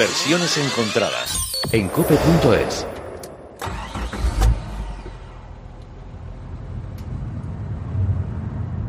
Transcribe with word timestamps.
Versiones 0.00 0.56
encontradas 0.56 1.60
en 1.72 1.86
cope.es. 1.88 2.86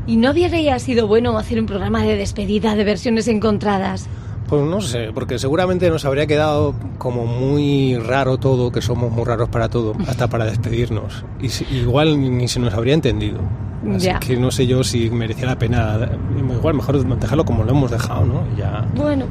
¿Y 0.08 0.16
no 0.16 0.30
habría 0.30 0.80
sido 0.80 1.08
bueno 1.08 1.38
hacer 1.38 1.60
un 1.60 1.66
programa 1.66 2.02
de 2.04 2.16
despedida 2.16 2.76
de 2.76 2.86
versiones 2.86 3.28
encontradas? 3.28 4.08
Pues 4.48 4.62
no 4.62 4.80
sé, 4.80 5.12
porque 5.14 5.38
seguramente 5.38 5.90
nos 5.90 6.06
habría 6.06 6.28
quedado 6.28 6.76
como 6.98 7.26
muy 7.26 7.98
raro 7.98 8.38
todo, 8.38 8.72
que 8.72 8.82
somos 8.82 9.12
muy 9.12 9.26
raros 9.26 9.50
para 9.50 9.68
todo, 9.68 9.94
hasta 10.08 10.30
para 10.30 10.46
despedirnos. 10.46 11.26
Y 11.42 11.76
igual 11.76 12.38
ni 12.38 12.48
se 12.48 12.62
nos 12.62 12.74
habría 12.74 12.94
entendido. 12.94 13.42
Así 13.94 14.12
que 14.22 14.38
no 14.38 14.50
sé 14.50 14.66
yo 14.66 14.82
si 14.82 15.10
merecía 15.10 15.48
la 15.48 15.60
pena. 15.60 16.10
Igual 16.38 16.76
mejor 16.76 17.04
dejarlo 17.20 17.44
como 17.44 17.66
lo 17.66 17.72
hemos 17.72 17.92
dejado, 17.92 18.24
¿no? 18.24 18.46
Ya. 18.56 18.88
Bueno. 18.96 19.26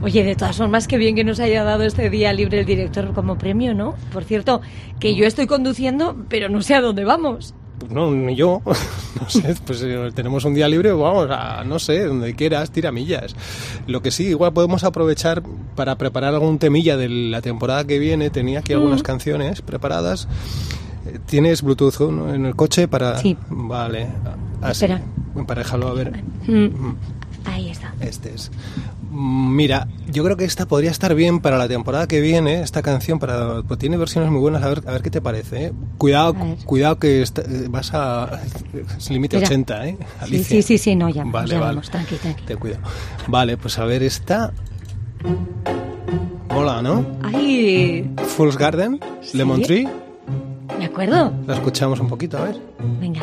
Oye, 0.00 0.22
de 0.22 0.36
todas 0.36 0.56
formas, 0.56 0.86
qué 0.86 0.96
bien 0.96 1.16
que 1.16 1.24
nos 1.24 1.40
haya 1.40 1.64
dado 1.64 1.82
este 1.82 2.08
día 2.08 2.32
libre 2.32 2.60
el 2.60 2.66
director 2.66 3.12
como 3.14 3.36
premio, 3.36 3.74
¿no? 3.74 3.96
Por 4.12 4.24
cierto, 4.24 4.60
que 5.00 5.14
yo 5.14 5.26
estoy 5.26 5.46
conduciendo, 5.46 6.16
pero 6.28 6.48
no 6.48 6.62
sé 6.62 6.74
a 6.74 6.80
dónde 6.80 7.04
vamos. 7.04 7.54
No, 7.90 8.10
ni 8.12 8.36
yo. 8.36 8.62
no 9.20 9.28
sé, 9.28 9.56
pues 9.66 9.82
eh, 9.82 10.10
tenemos 10.14 10.44
un 10.44 10.54
día 10.54 10.68
libre, 10.68 10.92
vamos 10.92 11.28
a, 11.30 11.64
no 11.64 11.78
sé, 11.78 12.04
donde 12.04 12.34
quieras, 12.34 12.70
tiramillas. 12.70 13.34
Lo 13.86 14.00
que 14.02 14.10
sí, 14.10 14.26
igual 14.26 14.52
podemos 14.52 14.84
aprovechar 14.84 15.42
para 15.74 15.96
preparar 15.96 16.34
algún 16.34 16.58
temilla 16.58 16.96
de 16.96 17.08
la 17.08 17.40
temporada 17.40 17.84
que 17.84 17.98
viene. 17.98 18.30
Tenía 18.30 18.60
aquí 18.60 18.74
algunas 18.74 19.02
canciones 19.02 19.62
preparadas. 19.62 20.28
Eh, 21.06 21.18
¿Tienes 21.26 21.62
Bluetooth 21.62 22.00
en 22.34 22.46
el 22.46 22.54
coche 22.54 22.86
para...? 22.88 23.18
Sí. 23.18 23.36
Vale. 23.48 24.08
Así, 24.60 24.84
Espera. 24.84 25.02
Para 25.46 25.62
dejarlo 25.62 25.88
a 25.88 25.94
ver. 25.94 26.22
Mm. 26.46 26.94
Ahí 27.44 27.70
está. 27.70 27.94
Este 28.00 28.34
es. 28.34 28.50
Mira, 29.20 29.88
yo 30.12 30.22
creo 30.22 30.36
que 30.36 30.44
esta 30.44 30.66
podría 30.68 30.92
estar 30.92 31.12
bien 31.12 31.40
para 31.40 31.58
la 31.58 31.66
temporada 31.66 32.06
que 32.06 32.20
viene, 32.20 32.60
esta 32.60 32.82
canción, 32.82 33.18
para 33.18 33.62
pues 33.64 33.80
tiene 33.80 33.96
versiones 33.96 34.30
muy 34.30 34.38
buenas, 34.38 34.62
a 34.62 34.68
ver, 34.68 34.82
a 34.86 34.92
ver 34.92 35.02
qué 35.02 35.10
te 35.10 35.20
parece. 35.20 35.66
¿eh? 35.66 35.72
Cuidado, 35.98 36.36
cuidado 36.64 37.00
que 37.00 37.24
vas 37.68 37.92
a... 37.94 38.40
Es 38.96 39.10
límite 39.10 39.38
80, 39.38 39.88
¿eh? 39.88 39.98
Sí, 40.28 40.44
sí, 40.44 40.62
sí, 40.62 40.78
sí, 40.78 40.94
no, 40.94 41.08
ya, 41.08 41.24
vale, 41.24 41.50
ya 41.50 41.58
vale. 41.58 41.72
vamos, 41.72 41.90
tranqui, 41.90 42.14
tranqui. 42.14 42.44
Te 42.44 42.54
cuido. 42.54 42.76
Vale, 43.26 43.56
pues 43.56 43.76
a 43.80 43.84
ver 43.86 44.04
esta... 44.04 44.52
Mola, 46.50 46.80
¿no? 46.80 47.04
¡Ay! 47.24 48.08
Fool's 48.36 48.56
Garden, 48.56 49.00
Lemon 49.34 49.62
Tree. 49.62 49.88
¿De 50.78 50.84
acuerdo? 50.84 51.32
La 51.44 51.54
escuchamos 51.54 51.98
un 51.98 52.06
poquito, 52.06 52.38
a 52.38 52.44
ver. 52.44 52.60
Venga. 53.00 53.22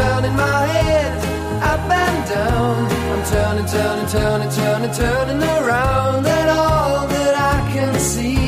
Turning 0.00 0.36
my 0.36 0.60
head 0.74 1.12
up 1.72 1.90
and 2.04 2.18
down. 2.34 2.76
I'm 3.12 3.22
turning, 3.34 3.68
turning, 3.76 4.08
turning, 4.16 4.50
turning, 4.58 4.92
turning 5.02 5.42
around. 5.56 6.26
And 6.26 6.48
all 6.50 7.06
that 7.14 7.34
I 7.54 7.58
can 7.74 7.94
see 8.12 8.38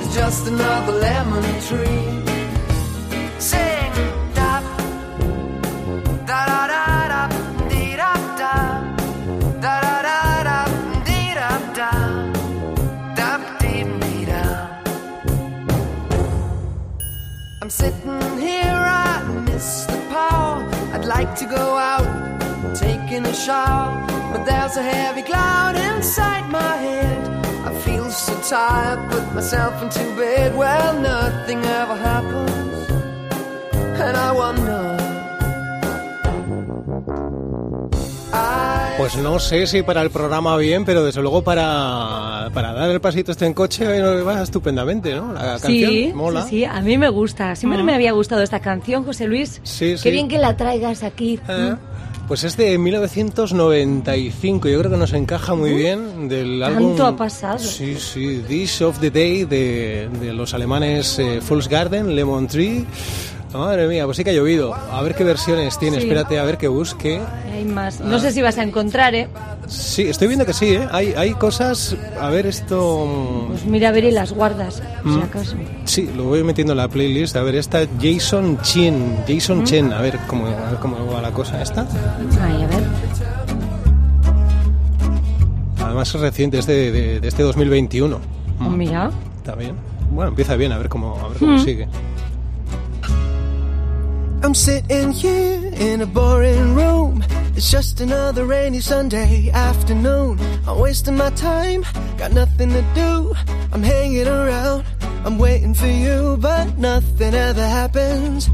is 0.00 0.08
just 0.14 0.46
another 0.48 0.94
lemon 1.06 1.44
tree. 1.68 2.04
Sing, 3.38 3.92
da, 4.34 4.60
da, 6.30 6.40
da, 6.50 6.66
da 6.72 6.78
da 6.78 7.28
da 11.78 11.98
da 13.16 13.32
me 14.00 14.24
da. 14.24 14.42
I'm 17.62 17.70
sitting 17.70 18.27
to 21.38 21.46
go 21.46 21.76
out, 21.76 22.74
taking 22.74 23.24
a 23.24 23.32
shower. 23.32 24.04
But 24.32 24.44
there's 24.44 24.76
a 24.76 24.82
heavy 24.82 25.22
cloud 25.22 25.76
inside 25.76 26.50
my 26.50 26.74
head. 26.76 27.28
I 27.64 27.72
feel 27.80 28.10
so 28.10 28.34
tired, 28.40 29.08
put 29.08 29.34
myself 29.34 29.80
into 29.80 30.00
bed. 30.16 30.56
Well, 30.56 31.00
nothing 31.00 31.64
ever 31.64 31.96
happens. 31.96 32.90
And 34.00 34.16
I 34.16 34.32
wonder. 34.32 34.97
Pues 38.98 39.16
no 39.16 39.38
sé 39.38 39.68
si 39.68 39.82
para 39.82 40.02
el 40.02 40.10
programa 40.10 40.56
bien, 40.56 40.84
pero 40.84 41.04
desde 41.04 41.22
luego 41.22 41.42
para, 41.42 42.50
para 42.52 42.72
dar 42.72 42.90
el 42.90 43.00
pasito 43.00 43.30
este 43.30 43.46
en 43.46 43.54
coche 43.54 44.02
va 44.02 44.42
estupendamente, 44.42 45.14
¿no? 45.14 45.32
La 45.32 45.60
canción 45.60 45.90
sí, 45.92 46.12
mola. 46.12 46.42
Sí, 46.42 46.48
sí, 46.48 46.64
a 46.64 46.80
mí 46.80 46.98
me 46.98 47.08
gusta. 47.08 47.54
Siempre 47.54 47.84
me 47.84 47.94
había 47.94 48.10
gustado 48.10 48.42
esta 48.42 48.58
canción, 48.58 49.04
José 49.04 49.28
Luis. 49.28 49.60
Sí, 49.62 49.94
Qué 50.02 50.10
bien 50.10 50.26
que 50.26 50.38
la 50.38 50.56
traigas 50.56 51.04
aquí. 51.04 51.38
Eh, 51.48 51.76
pues 52.26 52.42
es 52.42 52.56
de 52.56 52.76
1995, 52.76 54.68
yo 54.68 54.78
creo 54.80 54.90
que 54.90 54.96
nos 54.96 55.12
encaja 55.12 55.54
muy 55.54 55.74
bien 55.74 56.28
del 56.28 56.60
álbum... 56.60 56.88
Tanto 56.88 57.06
ha 57.06 57.16
pasado. 57.16 57.60
Sí, 57.60 57.94
sí, 58.00 58.42
Dish 58.48 58.82
of 58.82 58.98
the 58.98 59.12
Day 59.12 59.44
de, 59.44 60.08
de 60.20 60.32
los 60.32 60.54
alemanes 60.54 61.20
eh, 61.20 61.40
Garden, 61.70 62.16
Lemon 62.16 62.48
Tree... 62.48 62.84
Madre 63.52 63.88
mía, 63.88 64.04
pues 64.04 64.16
sí 64.16 64.24
que 64.24 64.30
ha 64.30 64.32
llovido. 64.34 64.74
A 64.74 65.00
ver 65.02 65.14
qué 65.14 65.24
versiones 65.24 65.78
tiene. 65.78 65.98
Espérate 65.98 66.38
a 66.38 66.44
ver 66.44 66.58
que 66.58 66.68
busque. 66.68 67.20
Hay 67.52 67.64
más. 67.64 68.00
No 68.00 68.18
sé 68.18 68.32
si 68.32 68.42
vas 68.42 68.58
a 68.58 68.62
encontrar, 68.62 69.14
¿eh? 69.14 69.28
Sí, 69.66 70.02
estoy 70.02 70.28
viendo 70.28 70.44
que 70.46 70.52
sí, 70.52 70.74
¿eh? 70.74 70.88
Hay, 70.90 71.14
hay 71.16 71.32
cosas. 71.32 71.96
A 72.20 72.28
ver, 72.30 72.46
esto. 72.46 73.46
Pues 73.48 73.64
mira, 73.64 73.88
a 73.88 73.92
ver 73.92 74.04
y 74.04 74.10
las 74.10 74.32
guardas, 74.32 74.82
si 75.02 75.08
mm. 75.08 75.22
acaso. 75.22 75.56
Sí, 75.84 76.10
lo 76.14 76.24
voy 76.24 76.42
metiendo 76.44 76.72
en 76.74 76.78
la 76.78 76.88
playlist. 76.88 77.36
A 77.36 77.42
ver, 77.42 77.56
esta 77.56 77.86
Jason 78.00 78.58
Chen. 78.62 79.16
Jason 79.26 79.60
mm. 79.60 79.64
Chen. 79.64 79.92
A 79.92 80.00
ver 80.00 80.18
cómo, 80.26 80.46
a 80.46 80.70
ver 80.70 80.78
cómo 80.80 81.06
va 81.06 81.22
la 81.22 81.32
cosa 81.32 81.60
esta. 81.62 81.86
Ay, 82.40 82.62
a 82.62 82.66
ver. 82.66 82.82
Además 85.84 86.14
es 86.14 86.20
reciente, 86.20 86.58
es 86.58 86.66
de, 86.66 87.20
este 87.22 87.42
2021. 87.42 88.18
Mm. 88.58 88.76
Mira. 88.76 89.10
Está 89.38 89.54
bien. 89.54 89.74
Bueno, 90.10 90.30
empieza 90.30 90.56
bien, 90.56 90.72
a 90.72 90.78
ver 90.78 90.88
cómo, 90.88 91.18
a 91.18 91.28
ver 91.28 91.38
cómo 91.38 91.58
sigue. 91.58 91.88
I'm 94.40 94.54
sitting 94.54 95.10
here 95.12 95.72
in 95.74 96.00
a 96.00 96.06
boring 96.06 96.74
room. 96.74 97.24
It's 97.56 97.70
just 97.70 98.00
another 98.00 98.46
rainy 98.46 98.80
Sunday 98.80 99.50
afternoon. 99.50 100.38
I'm 100.66 100.78
wasting 100.78 101.16
my 101.16 101.30
time, 101.30 101.84
got 102.16 102.32
nothing 102.32 102.70
to 102.70 102.82
do. 102.94 103.34
I'm 103.72 103.82
hanging 103.82 104.28
around, 104.28 104.84
I'm 105.24 105.38
waiting 105.38 105.74
for 105.74 105.88
you, 105.88 106.36
but 106.40 106.78
nothing 106.78 107.34
ever 107.34 107.66
happens. 107.66 108.48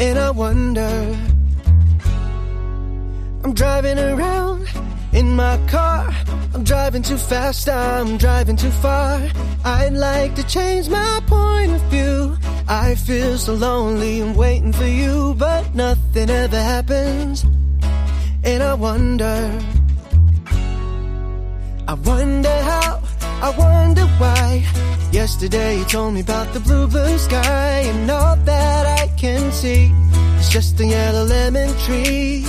And 0.00 0.18
I 0.18 0.30
wonder. 0.30 1.18
I'm 3.44 3.52
driving 3.52 3.98
around 3.98 4.68
in 5.12 5.36
my 5.36 5.58
car. 5.68 6.08
I'm 6.54 6.64
driving 6.64 7.02
too 7.02 7.18
fast, 7.18 7.68
I'm 7.68 8.16
driving 8.16 8.56
too 8.56 8.70
far. 8.70 9.20
I'd 9.64 9.92
like 9.92 10.34
to 10.36 10.46
change 10.46 10.88
my 10.88 11.20
point 11.26 11.72
of 11.72 11.82
view. 11.90 12.38
I 12.70 12.96
feel 12.96 13.38
so 13.38 13.54
lonely 13.54 14.20
and 14.20 14.36
waiting 14.36 14.74
for 14.74 14.86
you, 14.86 15.34
but 15.38 15.74
nothing 15.74 16.28
ever 16.28 16.60
happens. 16.60 17.44
And 18.44 18.62
I 18.62 18.74
wonder, 18.74 19.58
I 21.88 21.94
wonder 21.94 22.56
how, 22.62 23.00
I 23.40 23.54
wonder 23.56 24.04
why. 24.20 24.66
Yesterday 25.12 25.78
you 25.78 25.84
told 25.86 26.12
me 26.12 26.20
about 26.20 26.52
the 26.52 26.60
blue, 26.60 26.86
blue 26.86 27.16
sky, 27.16 27.88
and 27.88 28.10
all 28.10 28.36
that 28.36 29.00
I 29.00 29.08
can 29.16 29.50
see 29.50 29.90
is 30.38 30.50
just 30.50 30.78
a 30.80 30.84
yellow 30.84 31.24
lemon 31.24 31.74
tree. 31.78 32.44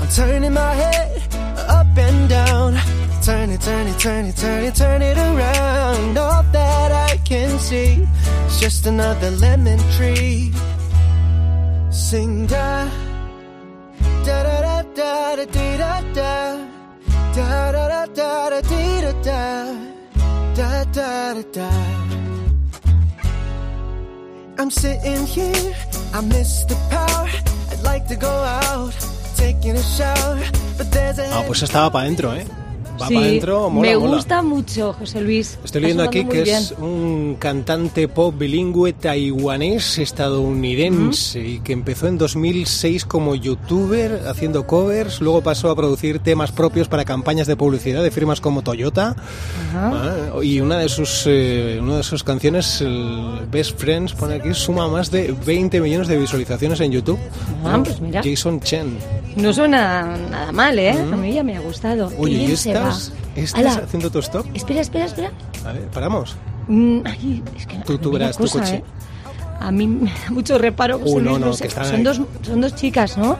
I'm 0.00 0.08
turning 0.08 0.54
my 0.54 0.72
head 0.72 1.22
up 1.68 1.98
and 1.98 2.30
down. 2.30 2.78
Turn 3.22 3.50
it, 3.50 3.60
turn 3.60 3.86
it, 3.88 3.98
turn 3.98 4.24
it, 4.24 4.36
turn 4.36 4.64
it, 4.64 4.74
turn 4.74 5.02
it 5.02 5.18
around. 5.18 5.68
Just 8.58 8.86
another 8.86 9.30
lemon 9.30 9.78
tree. 9.96 10.52
Sing 11.90 12.46
da 12.46 12.88
da 14.26 14.42
da 14.42 14.82
da 14.94 15.36
da 15.36 15.44
da 15.46 16.00
da 16.12 16.56
da 17.34 17.72
da 17.72 17.72
da 17.72 18.06
da 18.14 18.50
da 18.50 18.60
da 18.60 19.00
da 19.00 19.12
da 19.22 19.74
da 20.54 20.84
da 20.92 21.34
da 21.34 21.42
da. 21.52 21.70
I'm 24.60 24.70
sitting 24.72 25.24
here, 25.24 25.74
I 26.12 26.20
miss 26.20 26.64
the 26.64 26.74
power. 26.90 27.28
I'd 27.70 27.82
like 27.84 28.08
to 28.08 28.16
go 28.16 28.28
out, 28.28 28.92
taking 29.36 29.76
a 29.76 29.82
shower, 29.82 30.40
but 30.76 30.90
there's 30.90 31.18
a 31.20 31.26
Ah, 31.32 31.44
pues 31.46 31.62
estaba 31.62 31.90
para 31.92 32.04
adentro, 32.06 32.34
¿eh? 32.34 32.44
Va 33.00 33.06
Sí, 33.08 33.14
para 33.14 33.26
adentro, 33.26 33.70
mola, 33.70 33.88
me 33.88 33.96
mola. 33.96 34.16
gusta 34.16 34.42
mucho, 34.42 34.92
José 34.92 35.20
Luis. 35.20 35.58
Estoy 35.64 35.82
leyendo 35.82 36.02
aquí 36.02 36.24
que 36.24 36.42
es 36.42 36.74
un 36.78 37.36
cantante 37.38 38.08
pop 38.08 38.34
bilingüe 38.36 38.92
taiwanés 38.92 39.98
estadounidense 39.98 41.40
y 41.40 41.60
que 41.60 41.72
empezó 41.72 42.08
en 42.08 42.18
2006 42.18 43.04
como 43.04 43.34
youtuber 43.34 44.22
haciendo 44.28 44.66
covers, 44.66 45.20
luego 45.20 45.42
pasó 45.42 45.70
a 45.70 45.76
producir 45.76 46.18
temas 46.18 46.52
propios 46.52 46.88
para 46.88 47.04
campañas 47.04 47.46
de 47.46 47.56
publicidad 47.56 48.02
de 48.02 48.10
firmas 48.10 48.40
como 48.40 48.62
Toyota. 48.62 49.14
Ah, 49.74 50.30
y 50.42 50.60
una 50.60 50.78
de 50.78 50.88
sus 50.88 51.24
eh, 51.26 51.78
una 51.80 51.98
de 51.98 52.02
sus 52.02 52.24
canciones, 52.24 52.80
el 52.80 53.46
Best 53.50 53.78
Friends, 53.78 54.12
pone 54.14 54.34
aquí, 54.36 54.54
suma 54.54 54.88
más 54.88 55.10
de 55.10 55.34
20 55.46 55.80
millones 55.80 56.08
de 56.08 56.16
visualizaciones 56.18 56.80
en 56.80 56.92
YouTube. 56.92 57.18
Ah, 57.64 57.80
pues 57.82 58.00
mira. 58.00 58.22
Jason 58.24 58.60
Chen. 58.60 58.98
No 59.36 59.52
suena 59.52 60.16
nada 60.30 60.52
mal, 60.52 60.78
¿eh? 60.78 60.90
A 60.90 61.16
mí 61.16 61.32
ya 61.32 61.44
me 61.44 61.56
ha 61.56 61.60
gustado. 61.60 62.10
Oye, 62.18 62.44
¿y 62.44 62.72
va. 62.72 62.87
Estás, 62.88 63.12
estás 63.36 63.60
Ala, 63.76 63.84
haciendo 63.84 64.10
tu 64.10 64.18
stop? 64.20 64.46
Espera, 64.54 64.80
espera, 64.80 65.04
espera. 65.06 65.32
A 65.66 65.72
ver, 65.72 65.82
paramos. 65.88 66.36
Mm, 66.68 67.00
ay, 67.04 67.42
es 67.56 67.66
que 67.66 67.76
Tú- 67.78 67.98
tú 67.98 68.10
verás 68.12 68.36
tu 68.36 68.42
cosa, 68.44 68.60
coche. 68.60 68.74
¿eh? 68.76 68.84
A 69.60 69.72
mí 69.72 69.88
me 69.88 70.08
da 70.10 70.16
mucho 70.30 70.56
reparo. 70.56 70.98
Uh, 70.98 71.20
no, 71.20 71.36
no, 71.36 71.50
que 71.56 71.66
están 71.66 71.84
son, 71.84 71.96
ahí. 71.96 72.02
dos, 72.04 72.20
son 72.42 72.60
dos 72.60 72.74
chicas, 72.76 73.18
¿no? 73.18 73.36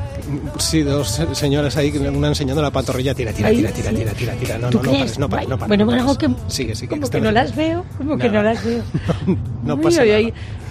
Sí, 0.59 0.83
dos 0.83 1.21
señoras 1.33 1.77
ahí, 1.77 1.97
una 1.97 2.27
enseñando 2.29 2.61
la 2.61 2.73
pantorrilla. 2.73 3.15
Tira, 3.15 3.33
tira, 3.33 3.50
tira, 3.50 3.71
tira, 3.71 3.93
tira, 3.93 4.12
tira, 4.15 4.33
tira. 4.35 4.59
No, 4.59 4.69
¿Tú 4.71 4.79
no, 4.79 4.85
no 4.85 4.91
pares, 4.99 5.19
no 5.19 5.29
pares, 5.29 5.49
no 5.49 5.56
pares. 5.56 5.69
Bueno, 5.69 5.85
no 5.85 5.91
pares. 5.93 6.03
algo 6.03 6.19
que, 6.19 6.29
Sigue, 6.53 6.75
sigue. 6.75 6.89
como 6.89 7.09
que 7.09 7.21
no 7.21 7.31
las 7.31 7.55
veo, 7.55 7.85
como 7.99 8.19
que 8.19 8.29
no 8.31 8.43
las 8.43 8.65
veo. 8.65 8.83
No 9.69 9.75
Uy, 9.76 9.82
pasa 9.82 10.05
nada. 10.05 10.19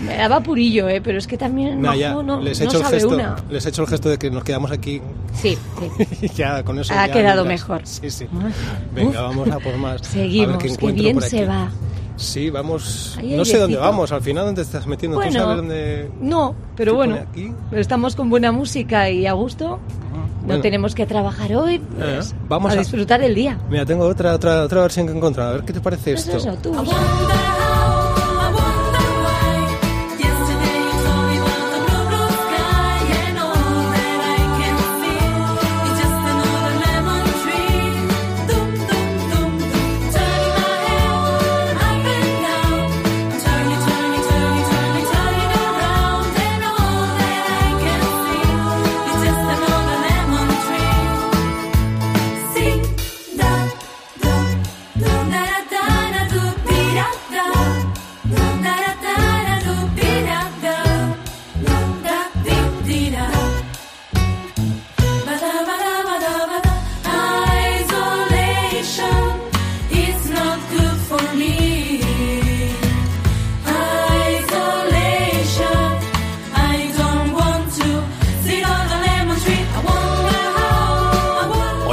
me 0.01 0.17
daba 0.17 0.39
purillo, 0.41 0.89
¿eh? 0.89 0.99
Pero 1.01 1.17
es 1.19 1.27
que 1.27 1.37
también 1.37 1.81
no, 1.81 1.95
ya, 1.95 2.13
no, 2.13 2.41
les 2.41 2.59
he 2.59 2.63
no 2.65 2.69
hecho 2.69 2.77
el 2.79 2.83
sabe 2.83 2.95
gesto, 2.99 3.15
una. 3.15 3.35
les 3.49 3.65
he 3.65 3.69
hecho 3.69 3.81
el 3.83 3.87
gesto 3.87 4.09
de 4.09 4.17
que 4.17 4.29
nos 4.31 4.43
quedamos 4.43 4.71
aquí 4.71 5.01
Sí, 5.33 5.57
sí. 6.19 6.29
ya 6.35 6.63
con 6.63 6.77
eso. 6.79 6.93
Ha 6.93 7.07
ya 7.07 7.13
quedado 7.13 7.43
miras. 7.45 7.61
mejor. 7.61 7.81
Sí, 7.85 8.09
sí. 8.09 8.27
Ay, 8.43 8.51
Venga, 8.93 9.21
uf. 9.29 9.35
vamos 9.37 9.49
a 9.49 9.59
por 9.59 9.77
más. 9.77 10.01
Seguimos, 10.01 10.47
a 10.49 10.51
ver 10.57 10.57
qué 10.65 10.73
encuentro 10.73 11.03
bien 11.03 11.21
se 11.21 11.45
va. 11.45 11.69
Sí, 12.15 12.49
vamos. 12.49 13.15
Ahí 13.19 13.35
no 13.37 13.45
sé 13.45 13.59
dónde 13.59 13.77
vamos. 13.77 14.11
Al 14.11 14.21
final, 14.23 14.45
¿dónde 14.45 14.63
estás 14.63 14.87
metiendo? 14.87 15.17
¿Tú 15.17 15.23
Bueno, 15.23 15.39
sabes 15.39 15.57
dónde.? 15.57 16.09
No, 16.19 16.55
pero 16.75 16.93
¿Qué 16.93 16.95
bueno, 16.95 17.15
aquí? 17.29 17.51
estamos 17.73 18.15
con 18.15 18.29
buena 18.31 18.51
música 18.51 19.09
y 19.11 19.27
a 19.27 19.33
gusto. 19.33 19.79
Bueno. 20.41 20.55
No 20.55 20.61
tenemos 20.61 20.95
que 20.95 21.05
trabajar 21.05 21.53
hoy, 21.55 21.77
pues, 21.79 22.31
Eh, 22.31 22.35
vamos 22.47 22.71
a, 22.71 22.75
a- 22.75 22.79
disfrutar 22.79 23.21
el 23.21 23.35
día. 23.35 23.59
Mira, 23.69 23.85
tengo 23.85 24.05
otra, 24.05 24.33
otra, 24.33 24.63
otra 24.63 24.81
versión 24.81 25.05
que 25.05 25.11
he 25.13 25.15
encontrado. 25.15 25.49
A 25.49 25.53
ver 25.53 25.63
qué 25.63 25.73
te 25.73 25.81
parece 25.81 26.13
Pues 26.13 26.25
esto. 26.27 26.37
eso, 26.37 26.57
tú. 26.63 26.73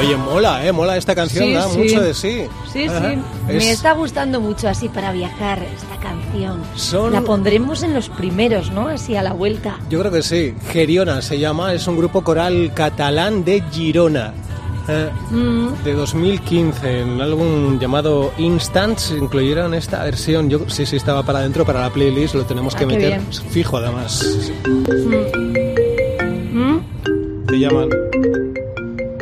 Oye, 0.05 0.17
mola, 0.17 0.67
¿eh? 0.67 0.73
Mola 0.73 0.97
esta 0.97 1.15
canción, 1.15 1.45
Sí, 1.47 1.53
da 1.55 1.69
sí. 1.69 1.79
mucho 1.79 2.01
de 2.03 2.15
sí. 2.15 2.43
Sí, 2.73 2.85
Ajá. 2.87 3.11
sí. 3.13 3.19
Es- 3.49 3.65
Me 3.65 3.71
está 3.71 3.93
gustando 3.93 4.41
mucho 4.41 4.69
así 4.69 4.89
para 4.89 5.13
viajar 5.13 5.61
esta 5.63 5.97
canción. 5.97 6.61
Son- 6.77 7.13
La 7.13 7.21
pondremos 7.23 7.83
en 7.83 7.95
los 7.95 8.09
primeros, 8.09 8.71
¿no? 8.71 8.89
Así 8.89 9.17
a 9.17 9.23
la 9.23 9.33
vuelta. 9.33 9.79
Yo 9.89 10.01
creo 10.01 10.13
que 10.13 10.23
sí. 10.23 10.55
Geriona 10.73 11.23
se 11.23 11.39
llama, 11.39 11.73
es 11.73 11.87
un 11.87 11.97
grupo 11.97 12.23
coral 12.23 12.73
catalán 12.75 13.45
de 13.45 13.63
Girona. 13.73 14.33
eh, 14.87 15.09
Mm, 15.31 15.83
de 15.83 15.95
2015, 15.95 17.01
en 17.01 17.09
un 17.09 17.23
álbum 17.23 17.79
llamado 17.81 18.33
Instants, 18.37 19.13
incluyeron 19.19 19.73
esta 19.73 20.05
versión. 20.05 20.51
Yo 20.51 20.61
sí, 20.69 20.85
sí, 20.85 20.97
estaba 20.97 21.23
para 21.23 21.39
adentro, 21.39 21.65
para 21.65 21.81
la 21.81 21.89
playlist, 21.89 22.35
lo 22.35 22.45
tenemos 22.45 22.75
Ah, 22.75 22.79
que 22.81 22.85
meter 22.87 23.09
bien. 23.21 23.27
fijo 23.49 23.79
además. 23.79 24.23
mm. 26.53 26.79
Te 27.47 27.59
llaman. 27.59 27.89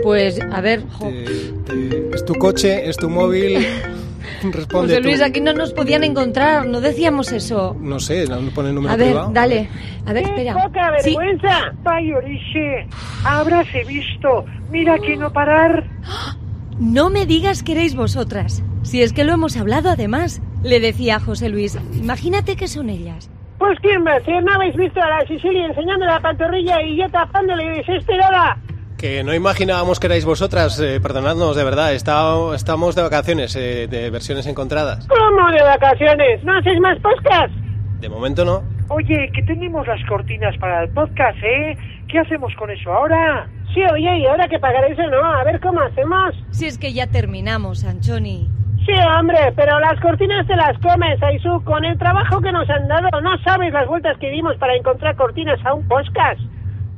Pues, 0.03 0.41
a 0.41 0.61
ver, 0.61 0.83
jo, 0.93 1.07
te- 1.09 1.75
te- 1.75 2.11
es 2.15 2.25
tu 2.25 2.35
coche, 2.35 2.89
es 2.89 2.97
tu 2.97 3.09
móvil. 3.09 3.65
Responde 4.43 4.95
José 4.95 4.97
tú. 4.97 5.03
Luis, 5.05 5.21
aquí 5.23 5.41
no 5.41 5.53
nos 5.53 5.73
podían 5.73 6.03
encontrar, 6.03 6.67
no 6.67 6.81
decíamos 6.81 7.31
eso. 7.33 7.77
No 7.81 8.01
sé, 8.01 8.27
no 8.27 8.39
pone 8.55 8.71
el 8.71 8.75
número 8.75 8.93
A 8.93 8.97
ver, 8.97 9.09
privado. 9.09 9.31
dale. 9.33 9.69
A 10.07 10.13
ver, 10.13 10.25
¡Qué 10.25 10.31
espera. 10.31 10.55
poca 10.55 10.91
Sí. 11.01 11.11
vergüenza! 11.17 11.73
¡Vaya 11.85 12.17
oriche! 12.17 12.87
¡Habráse 13.25 13.85
visto! 13.85 14.45
¡Mira 14.71 14.99
que 14.99 15.17
no 15.17 15.33
parar! 15.33 15.85
No 16.81 17.11
me 17.11 17.27
digas 17.27 17.63
que 17.63 17.73
erais 17.73 17.95
vosotras. 17.95 18.63
Si 18.83 19.03
es 19.03 19.13
que 19.13 19.23
lo 19.25 19.35
hemos 19.35 19.57
hablado 19.57 19.91
además. 19.91 20.41
Le 20.65 20.81
decía 20.81 21.17
a 21.17 21.21
José 21.21 21.49
Luis, 21.49 21.79
imagínate 21.97 22.57
que 22.57 22.67
son 22.67 22.89
ellas. 22.89 23.31
Pues 23.59 23.79
quién 23.81 24.05
va 24.05 24.15
a 24.15 24.21
ser, 24.25 24.43
¿no 24.43 24.53
habéis 24.55 24.75
visto 24.75 25.01
a 25.01 25.09
la 25.09 25.27
Sicilia 25.27 25.67
enseñando 25.67 26.07
la 26.07 26.19
pantorrilla 26.21 26.83
y 26.83 26.97
yo 26.99 27.09
tapándole 27.11 27.69
desesperada? 27.77 28.57
Que 29.03 29.25
no 29.25 29.35
imaginábamos 29.35 29.99
que 29.99 30.07
erais 30.07 30.25
vosotras, 30.25 30.79
eh, 30.79 31.01
perdonadnos 31.03 31.57
de 31.57 31.65
verdad, 31.65 31.93
está- 31.93 32.55
estamos 32.55 32.95
de 32.95 33.03
vacaciones, 33.03 33.57
eh, 33.57 33.89
de 33.91 34.11
versiones 34.11 34.47
encontradas. 34.47 35.09
¿Cómo 35.09 35.51
de 35.51 35.61
vacaciones? 35.61 36.45
¿No 36.45 36.57
hacéis 36.57 36.79
más 36.79 36.97
podcast? 37.01 37.53
De 37.99 38.09
momento 38.09 38.45
no. 38.45 38.63
Oye, 38.91 39.29
que 39.35 39.43
tenemos 39.43 39.85
las 39.89 39.99
cortinas 40.09 40.57
para 40.59 40.85
el 40.85 40.91
podcast, 40.91 41.37
¿eh? 41.43 41.77
¿Qué 42.07 42.21
hacemos 42.21 42.55
con 42.57 42.71
eso 42.71 42.93
ahora? 42.93 43.49
Sí, 43.75 43.81
oye, 43.93 44.19
¿y 44.19 44.27
ahora 44.27 44.47
que 44.47 44.61
pagar 44.61 44.85
eso 44.85 45.03
no? 45.11 45.25
A 45.25 45.43
ver 45.43 45.59
cómo 45.61 45.81
hacemos. 45.81 46.37
Si 46.53 46.67
es 46.67 46.79
que 46.79 46.93
ya 46.93 47.09
terminamos, 47.09 47.83
Anchoni. 47.85 48.49
Sí, 48.87 48.93
hombre, 49.19 49.53
pero 49.57 49.81
las 49.81 49.99
cortinas 50.01 50.47
te 50.47 50.55
las 50.55 50.79
comes, 50.79 51.21
Aisu. 51.23 51.61
Con 51.65 51.85
el 51.85 51.99
trabajo 51.99 52.41
que 52.41 52.53
nos 52.53 52.71
han 52.71 52.87
dado, 52.87 53.21
no 53.21 53.37
sabes 53.43 53.73
las 53.73 53.89
vueltas 53.89 54.17
que 54.19 54.31
dimos 54.31 54.57
para 54.59 54.77
encontrar 54.77 55.17
cortinas 55.17 55.59
a 55.67 55.75
un 55.75 55.89
podcast. 55.89 56.41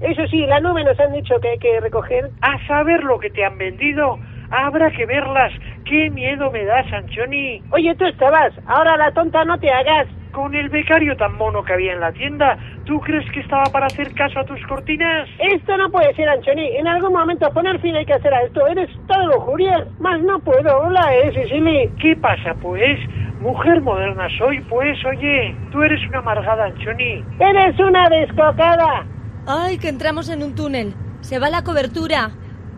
Eso 0.00 0.26
sí, 0.28 0.44
la 0.46 0.60
nube 0.60 0.84
nos 0.84 0.98
han 1.00 1.12
dicho 1.12 1.40
que 1.40 1.50
hay 1.50 1.58
que 1.58 1.80
recoger. 1.80 2.30
A 2.42 2.58
saber 2.66 3.04
lo 3.04 3.18
que 3.18 3.30
te 3.30 3.44
han 3.44 3.58
vendido. 3.58 4.18
Habrá 4.50 4.90
que 4.90 5.06
verlas. 5.06 5.52
Qué 5.84 6.10
miedo 6.10 6.50
me 6.50 6.64
da, 6.64 6.88
Sanchoni. 6.90 7.62
Oye, 7.70 7.94
tú 7.96 8.04
estabas. 8.04 8.52
Ahora 8.66 8.96
la 8.96 9.12
tonta 9.12 9.44
no 9.44 9.58
te 9.58 9.70
hagas. 9.70 10.06
Con 10.32 10.54
el 10.54 10.68
becario 10.68 11.16
tan 11.16 11.36
mono 11.36 11.62
que 11.62 11.72
había 11.72 11.92
en 11.92 12.00
la 12.00 12.12
tienda, 12.12 12.58
¿tú 12.84 13.00
crees 13.00 13.24
que 13.30 13.40
estaba 13.40 13.64
para 13.72 13.86
hacer 13.86 14.12
caso 14.14 14.40
a 14.40 14.44
tus 14.44 14.60
cortinas? 14.66 15.28
Esto 15.38 15.76
no 15.76 15.90
puede 15.90 16.12
ser, 16.14 16.28
Anchoni. 16.28 16.76
En 16.76 16.88
algún 16.88 17.12
momento 17.12 17.48
poner 17.52 17.78
fin 17.80 17.94
hay 17.94 18.04
que 18.04 18.14
hacer 18.14 18.34
a 18.34 18.42
esto. 18.42 18.66
Eres 18.66 18.90
todo 19.06 19.26
lujuria. 19.26 19.86
Más 20.00 20.20
no 20.22 20.40
puedo. 20.40 20.80
Hola, 20.80 21.14
eh, 21.14 21.32
Sicily. 21.32 21.88
¿Qué 22.00 22.16
pasa, 22.16 22.54
pues? 22.60 22.98
Mujer 23.40 23.80
moderna 23.80 24.28
soy, 24.38 24.60
pues, 24.62 24.98
oye. 25.04 25.54
Tú 25.70 25.82
eres 25.82 26.00
una 26.08 26.18
amargada, 26.18 26.64
Anchoni. 26.64 27.24
Eres 27.38 27.78
una 27.78 28.08
descocada. 28.08 29.06
Ay, 29.46 29.78
que 29.78 29.88
entramos 29.88 30.28
en 30.28 30.42
un 30.42 30.54
túnel. 30.54 30.94
Se 31.20 31.38
va 31.38 31.50
la 31.50 31.62
cobertura. 31.64 32.30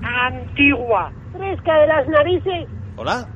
Antigua. 0.03 1.13
Fresca 1.33 1.75
de 1.79 1.87
las 1.87 2.09
narices. 2.09 2.69
Hola. 2.97 3.29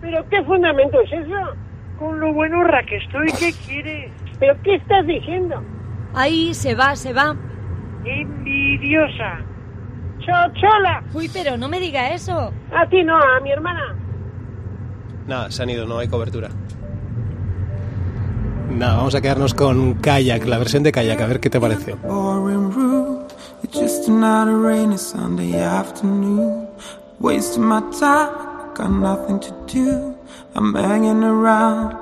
¿Pero 0.00 0.28
qué 0.28 0.42
fundamento 0.44 1.00
es 1.00 1.12
eso? 1.12 1.56
Con 1.98 2.20
lo 2.20 2.32
buenorra 2.32 2.82
que 2.84 2.96
estoy, 2.96 3.26
¿qué 3.38 3.52
quieres? 3.66 4.12
¿Pero 4.38 4.54
qué 4.62 4.76
estás 4.76 5.06
diciendo? 5.06 5.62
Ahí 6.14 6.54
se 6.54 6.74
va, 6.74 6.94
se 6.94 7.12
va. 7.12 7.34
Envidiosa. 8.04 9.40
Chochola. 10.18 11.02
Uy, 11.14 11.30
pero 11.32 11.56
no 11.56 11.68
me 11.68 11.80
diga 11.80 12.10
eso. 12.10 12.52
A 12.74 12.86
ti 12.88 13.02
no, 13.02 13.16
a 13.16 13.40
mi 13.40 13.50
hermana. 13.50 13.96
Nada, 15.26 15.50
se 15.50 15.62
han 15.62 15.70
ido, 15.70 15.86
no 15.86 15.98
hay 15.98 16.08
cobertura. 16.08 16.48
Nada, 18.70 18.96
vamos 18.96 19.14
a 19.14 19.20
quedarnos 19.20 19.54
con 19.54 19.94
Kayak, 19.94 20.46
la 20.46 20.58
versión 20.58 20.82
de 20.82 20.92
Kayak, 20.92 21.20
a 21.20 21.26
ver 21.26 21.40
qué 21.40 21.50
te 21.50 21.60
parece. 21.60 21.96
Wasting 27.18 27.64
my 27.64 27.80
time, 27.98 28.74
got 28.74 28.90
nothing 28.90 29.40
to 29.40 29.50
do. 29.66 30.14
I'm 30.54 30.74
hanging 30.74 31.24
around, 31.24 31.96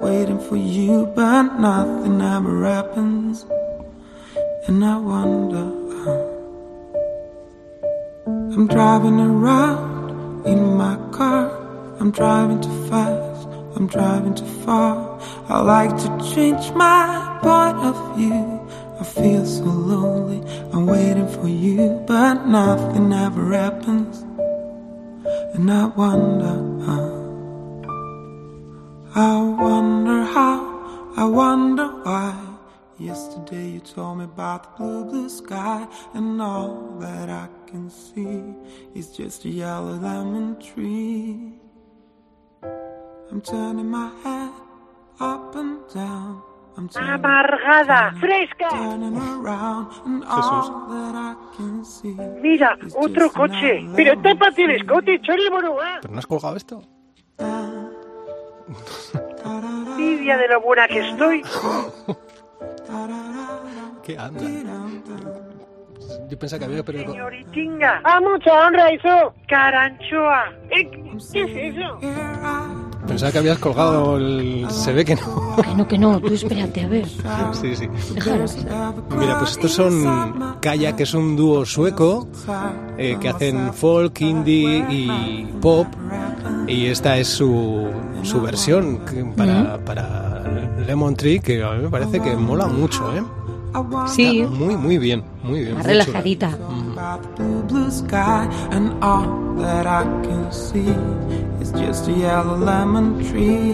waiting 0.00 0.38
for 0.38 0.56
you, 0.56 1.06
but 1.16 1.58
nothing 1.58 2.20
ever 2.22 2.64
happens. 2.64 3.44
And 4.68 4.84
I 4.84 4.96
wonder. 4.96 5.72
uh, 6.06 6.40
I'm 8.54 8.68
driving 8.68 9.18
around 9.18 10.46
in 10.46 10.76
my 10.76 10.96
car. 11.10 11.50
I'm 11.98 12.12
driving 12.12 12.60
too 12.60 12.88
fast. 12.88 13.48
I'm 13.74 13.88
driving 13.88 14.36
too 14.36 14.46
far. 14.64 15.09
I 15.50 15.58
like 15.62 15.96
to 15.96 16.32
change 16.32 16.70
my 16.74 17.40
point 17.42 17.78
of 17.78 18.16
view. 18.16 18.60
I 19.00 19.02
feel 19.02 19.44
so 19.44 19.64
lonely. 19.64 20.40
I'm 20.72 20.86
waiting 20.86 21.26
for 21.26 21.48
you, 21.48 22.04
but 22.06 22.46
nothing 22.46 23.12
ever 23.12 23.52
happens. 23.52 24.22
And 25.54 25.68
I 25.68 25.86
wonder. 25.86 26.56
uh, 26.88 27.20
I 29.16 29.42
wonder 29.42 30.22
how. 30.22 31.12
I 31.16 31.24
wonder 31.24 31.88
why. 32.04 32.56
Yesterday 32.98 33.70
you 33.70 33.80
told 33.80 34.18
me 34.18 34.26
about 34.26 34.62
the 34.62 34.84
blue, 34.84 35.04
blue 35.04 35.28
sky, 35.28 35.88
and 36.14 36.40
all 36.40 36.96
that 37.00 37.28
I 37.28 37.48
can 37.66 37.90
see 37.90 38.54
is 38.94 39.10
just 39.16 39.44
a 39.46 39.48
yellow 39.48 39.94
lemon 39.94 40.60
tree. 40.60 41.58
I'm 42.62 43.40
turning 43.40 43.90
my 43.90 44.12
head 44.22 44.69
Amargada, 46.96 48.12
fresca. 48.20 48.68
turning 48.70 49.16
around, 49.16 49.88
and 50.06 50.24
Jesús. 50.24 50.70
all 50.70 50.86
that 50.88 51.14
I 51.14 51.34
can 51.56 51.84
see. 51.84 52.14
Mira, 52.40 52.78
otro 52.96 53.30
coche. 53.30 53.84
Pero 53.94 54.18
tápate 54.22 54.64
el 54.64 54.70
escote, 54.76 55.20
chori 55.20 55.48
boruga. 55.50 55.98
¿Pero 56.00 56.14
no 56.14 56.18
has 56.18 56.26
colgado 56.26 56.56
esto? 56.56 56.80
Lidia 59.98 60.38
de 60.38 60.48
lo 60.48 60.60
buena 60.62 60.88
que 60.88 61.10
estoy. 61.10 61.42
¿Qué 64.02 64.16
anda? 64.18 64.40
Yo 66.28 66.38
pensaba 66.38 66.58
que 66.60 66.64
había, 66.64 66.82
pero... 66.84 66.98
Señoritinga. 67.00 68.00
A 68.04 68.20
mucha 68.20 68.66
honra 68.66 68.88
eso. 68.88 69.34
Caranchoa. 69.48 70.50
Eh, 70.70 70.90
¿Qué 70.90 71.16
es 71.42 71.76
eso? 71.76 71.98
Pensaba 73.10 73.32
que 73.32 73.38
habías 73.38 73.58
colgado 73.58 74.16
el... 74.16 74.66
Se 74.70 74.92
ve 74.92 75.04
que 75.04 75.16
no. 75.16 75.56
Que 75.56 75.74
no, 75.74 75.88
que 75.88 75.98
no, 75.98 76.20
tú 76.20 76.32
espérate, 76.32 76.84
a 76.84 76.88
ver. 76.88 77.08
Sí, 77.60 77.74
sí. 77.74 77.88
Déjalo. 78.14 78.44
Mira, 79.18 79.38
pues 79.38 79.50
estos 79.50 79.72
son 79.72 80.56
Kayak, 80.60 80.94
que 80.96 81.02
es 81.02 81.14
un 81.14 81.34
dúo 81.36 81.66
sueco 81.66 82.28
eh, 82.96 83.16
que 83.20 83.28
hacen 83.28 83.74
folk, 83.74 84.20
indie 84.20 84.84
y 84.88 85.44
pop. 85.60 85.88
Y 86.68 86.86
esta 86.86 87.18
es 87.18 87.26
su, 87.26 87.88
su 88.22 88.40
versión 88.40 89.00
para, 89.36 89.84
para 89.84 90.44
Lemon 90.86 91.16
Tree, 91.16 91.40
que 91.40 91.64
a 91.64 91.72
mí 91.72 91.82
me 91.82 91.88
parece 91.88 92.20
que 92.20 92.36
mola 92.36 92.66
mucho, 92.68 93.12
¿eh? 93.16 93.22
Sí, 94.08 94.42
Muy, 94.42 94.76
muy 94.76 94.98
bien, 94.98 95.22
muy 95.42 95.60
bien. 95.60 95.74
más 95.74 95.86
muy 95.86 95.92
chula. 95.94 96.04
relajadita. 96.04 96.58
about 97.00 97.20
the 101.72 101.78
blue, 101.78 101.78
blue 101.78 101.78
sky, 101.78 101.78
and 101.78 101.78
all 101.78 101.78
that 101.78 101.78
I 101.78 101.78
can 101.78 101.78
see 101.78 101.78
is 101.78 101.86
just 101.86 102.08
a 102.08 102.12
yellow 102.12 102.56
lemon 102.56 103.24
tree. 103.24 103.72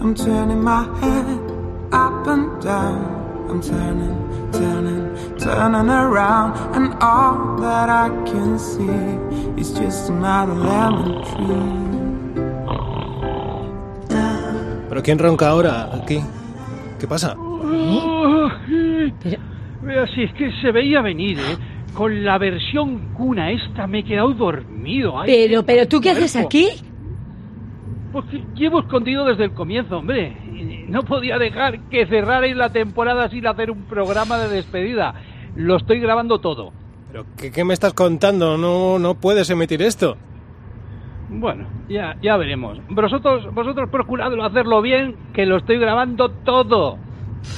I'm 0.00 0.14
turning 0.14 0.62
my 0.62 0.84
head 1.00 1.40
up 1.92 2.26
and 2.26 2.62
down. 2.62 3.20
I'm 3.48 3.60
turning, 3.60 4.50
turning, 4.52 5.38
turning 5.38 5.90
around, 5.90 6.56
and 6.74 6.94
all 7.02 7.56
that 7.60 7.88
I 7.88 8.08
can 8.24 8.58
see 8.58 8.88
is 9.60 9.72
just 9.74 10.10
another 10.10 10.54
lemon 10.54 11.22
tree. 11.24 11.86
¿Pero 14.88 15.02
quién 15.02 15.18
ronca 15.18 15.48
ahora 15.48 15.88
aquí? 15.94 16.20
¿Qué 16.98 17.06
pasa? 17.06 17.34
Pero, 17.36 18.50
Pero 19.82 20.06
si 20.08 20.22
es 20.24 20.32
que 20.34 20.52
se 20.60 20.72
veía 20.72 21.00
venir, 21.00 21.38
¿eh? 21.38 21.56
Con 21.94 22.24
la 22.24 22.38
versión 22.38 23.12
cuna 23.14 23.50
esta 23.50 23.86
me 23.86 24.00
he 24.00 24.04
quedado 24.04 24.32
dormido. 24.32 25.18
Ay, 25.18 25.30
pero, 25.48 25.64
pero, 25.64 25.88
¿tú 25.88 26.00
qué 26.00 26.10
haces 26.10 26.36
aquí? 26.36 26.68
Porque 28.12 28.42
llevo 28.54 28.80
escondido 28.80 29.24
desde 29.24 29.44
el 29.44 29.52
comienzo, 29.52 29.98
hombre. 29.98 30.36
No 30.88 31.02
podía 31.02 31.38
dejar 31.38 31.88
que 31.88 32.06
cerrarais 32.06 32.56
la 32.56 32.70
temporada 32.70 33.28
sin 33.30 33.46
hacer 33.46 33.70
un 33.70 33.82
programa 33.84 34.38
de 34.38 34.48
despedida. 34.48 35.14
Lo 35.54 35.76
estoy 35.76 36.00
grabando 36.00 36.40
todo. 36.40 36.72
¿Pero 37.10 37.26
qué, 37.36 37.50
qué 37.50 37.64
me 37.64 37.74
estás 37.74 37.92
contando? 37.92 38.56
No, 38.56 38.98
no 38.98 39.14
puedes 39.14 39.50
emitir 39.50 39.82
esto. 39.82 40.16
Bueno, 41.30 41.66
ya, 41.88 42.16
ya 42.20 42.36
veremos. 42.36 42.78
Vosotros, 42.88 43.54
vosotros 43.54 43.88
procuradlo 43.88 44.44
hacerlo 44.44 44.82
bien, 44.82 45.16
que 45.32 45.46
lo 45.46 45.58
estoy 45.58 45.78
grabando 45.78 46.28
todo. 46.28 46.98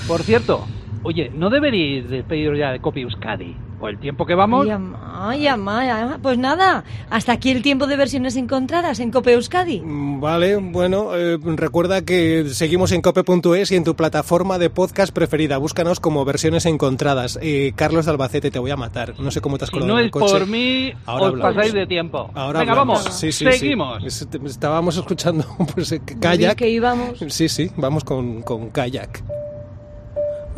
Por 0.06 0.20
cierto, 0.20 0.66
oye, 1.02 1.30
¿no 1.34 1.48
deberíais 1.48 2.08
despediros 2.10 2.58
ya 2.58 2.70
de 2.70 2.80
Copy 2.80 3.00
Euskadi? 3.00 3.56
¿O 3.82 3.88
el 3.88 3.98
tiempo 3.98 4.24
que 4.26 4.36
vamos? 4.36 4.66
Ay, 5.12 5.46
ama, 5.48 5.80
ay. 5.80 6.18
Pues 6.22 6.38
nada, 6.38 6.84
hasta 7.10 7.32
aquí 7.32 7.50
el 7.50 7.62
tiempo 7.62 7.88
de 7.88 7.96
versiones 7.96 8.36
encontradas 8.36 9.00
en 9.00 9.10
Cope 9.10 9.32
Euskadi. 9.32 9.80
Mm, 9.80 10.20
Vale, 10.20 10.54
bueno, 10.56 11.16
eh, 11.16 11.36
recuerda 11.56 12.02
que 12.02 12.44
seguimos 12.50 12.92
en 12.92 13.02
cope.es 13.02 13.72
y 13.72 13.76
en 13.76 13.82
tu 13.82 13.96
plataforma 13.96 14.58
de 14.60 14.70
podcast 14.70 15.12
preferida. 15.12 15.58
Búscanos 15.58 15.98
como 15.98 16.24
versiones 16.24 16.64
encontradas. 16.66 17.40
Eh, 17.42 17.72
Carlos 17.74 18.04
de 18.04 18.12
Albacete, 18.12 18.52
te 18.52 18.60
voy 18.60 18.70
a 18.70 18.76
matar. 18.76 19.18
No 19.18 19.32
sé 19.32 19.40
cómo 19.40 19.58
te 19.58 19.64
has 19.64 19.70
Si 19.70 19.74
colado 19.74 19.88
no 19.92 19.98
en 19.98 20.04
el 20.04 20.06
es 20.06 20.12
coche. 20.12 20.32
por 20.32 20.46
mí, 20.46 20.92
Ahora 21.04 21.24
os 21.24 21.30
hablamos. 21.32 21.54
pasáis 21.56 21.72
de 21.74 21.86
tiempo. 21.88 22.30
Ahora 22.34 22.60
Venga, 22.60 22.72
hablamos. 22.72 23.02
vamos. 23.04 23.14
Sí, 23.18 23.32
sí, 23.32 23.44
sí. 23.44 23.58
Seguimos. 23.58 24.04
Es- 24.04 24.28
Estábamos 24.46 24.96
escuchando 25.02 25.44
pues, 25.74 25.90
eh, 25.90 26.00
¿No 26.14 26.20
Kayak. 26.20 26.56
que 26.56 26.70
íbamos? 26.70 27.18
Sí, 27.30 27.48
sí, 27.48 27.68
vamos 27.76 28.04
con, 28.04 28.42
con 28.42 28.70
Kayak. 28.70 29.41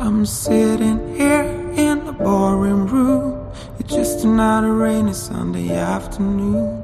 I'm 0.05 0.23
sitting 0.23 1.15
here 1.15 1.41
in 1.75 2.07
a 2.07 2.13
boring 2.13 2.85
room. 2.85 3.51
It's 3.79 3.91
just 3.91 4.23
another 4.23 4.71
rainy 4.71 5.13
Sunday 5.13 5.75
afternoon. 5.75 6.83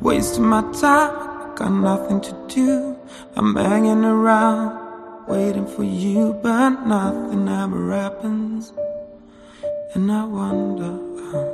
Wasting 0.00 0.44
my 0.44 0.62
time, 0.80 1.56
got 1.56 1.72
nothing 1.72 2.20
to 2.20 2.46
do. 2.46 2.96
I'm 3.34 3.56
hanging 3.56 4.04
around, 4.04 5.26
waiting 5.26 5.66
for 5.66 5.82
you, 5.82 6.38
but 6.44 6.86
nothing 6.86 7.48
ever 7.48 7.92
happens. 7.92 8.72
And 9.94 10.12
I 10.12 10.24
wonder. 10.26 10.96
uh, 11.34 11.48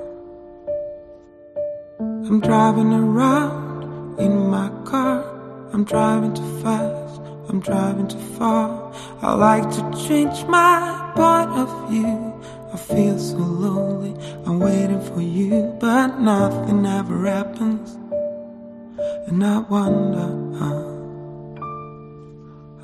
I'm 2.29 2.41
driving 2.41 2.93
around 2.93 4.21
in 4.21 4.51
my 4.51 4.69
car. 4.85 5.25
I'm 5.73 5.85
driving 5.85 6.35
too 6.35 6.63
fast. 6.63 7.23
I'm 7.49 7.61
driving 7.61 8.07
too 8.07 8.19
far. 8.37 8.93
I 9.23 9.33
like 9.33 9.71
to 9.71 10.07
change 10.07 10.45
my 10.45 11.06
point 11.17 11.51
of 11.63 11.91
view. 11.91 12.17
I 12.73 12.77
feel 12.77 13.19
so 13.19 13.39
lonely. 13.39 14.15
I'm 14.45 14.61
waiting 14.61 15.01
for 15.01 15.23
you, 15.23 15.75
but 15.81 16.21
nothing 16.21 16.85
ever 16.85 17.27
happens. 17.27 17.95
And 19.29 19.45
I 19.45 19.59
wonder. 19.59 20.31
uh, 20.63 20.97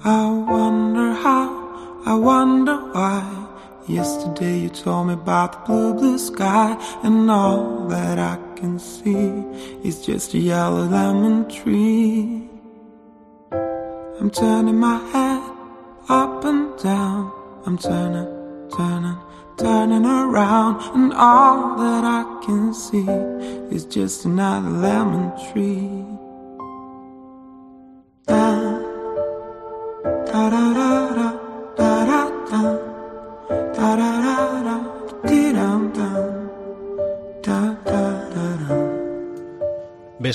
I 0.04 0.30
wonder 0.30 1.12
how. 1.12 2.02
I 2.06 2.14
wonder 2.14 2.76
why. 2.92 3.22
Yesterday 3.86 4.58
you 4.60 4.68
told 4.68 5.08
me 5.08 5.14
about 5.14 5.52
the 5.52 5.58
blue, 5.66 5.94
blue 5.94 6.18
sky, 6.18 6.76
and 7.02 7.30
all 7.30 7.86
that 7.88 8.18
I 8.18 8.38
can 8.56 8.78
see 8.78 9.28
is 9.84 10.06
just 10.06 10.34
a 10.34 10.38
yellow 10.38 10.84
lemon 10.84 11.48
tree. 11.50 12.48
I'm 14.20 14.30
turning 14.30 14.78
my 14.78 14.98
head 15.12 15.42
up 16.08 16.44
and 16.44 16.78
down. 16.78 17.41
I'm 17.64 17.78
turning, 17.78 18.26
turning, 18.76 19.16
turning 19.57 20.04
around, 20.04 20.81
and 20.97 21.12
all 21.12 21.76
that 21.76 22.02
I 22.04 22.40
can 22.45 22.75
see 22.75 23.07
is 23.75 23.85
just 23.85 24.25
another 24.25 24.69
lemon 24.69 25.31
tree. 25.52 26.04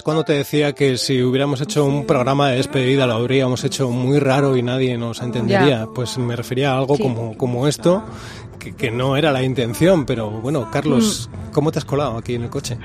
Cuando 0.07 0.23
te 0.23 0.31
decía 0.31 0.71
que 0.71 0.95
si 0.95 1.21
hubiéramos 1.21 1.59
hecho 1.59 1.83
un 1.83 2.05
programa 2.05 2.47
de 2.49 2.55
despedida 2.55 3.05
lo 3.05 3.15
habríamos 3.15 3.65
hecho 3.65 3.89
muy 3.89 4.19
raro 4.19 4.55
y 4.55 4.63
nadie 4.63 4.97
nos 4.97 5.21
entendería? 5.21 5.67
Ya. 5.81 5.87
Pues 5.93 6.17
me 6.17 6.33
refería 6.33 6.71
a 6.71 6.77
algo 6.77 6.95
Sí. 6.95 7.03
como, 7.03 7.37
como 7.37 7.67
esto, 7.67 8.05
que, 8.57 8.73
que 8.73 8.89
no 8.89 9.17
era 9.17 9.33
la 9.33 9.43
intención, 9.43 10.05
pero 10.05 10.29
bueno, 10.31 10.71
Carlos, 10.71 11.29
Mm. 11.29 11.51
¿cómo 11.51 11.73
te 11.73 11.79
has 11.79 11.83
colado 11.85 12.17
aquí 12.17 12.35
en 12.35 12.43
el 12.43 12.49
coche? 12.49 12.77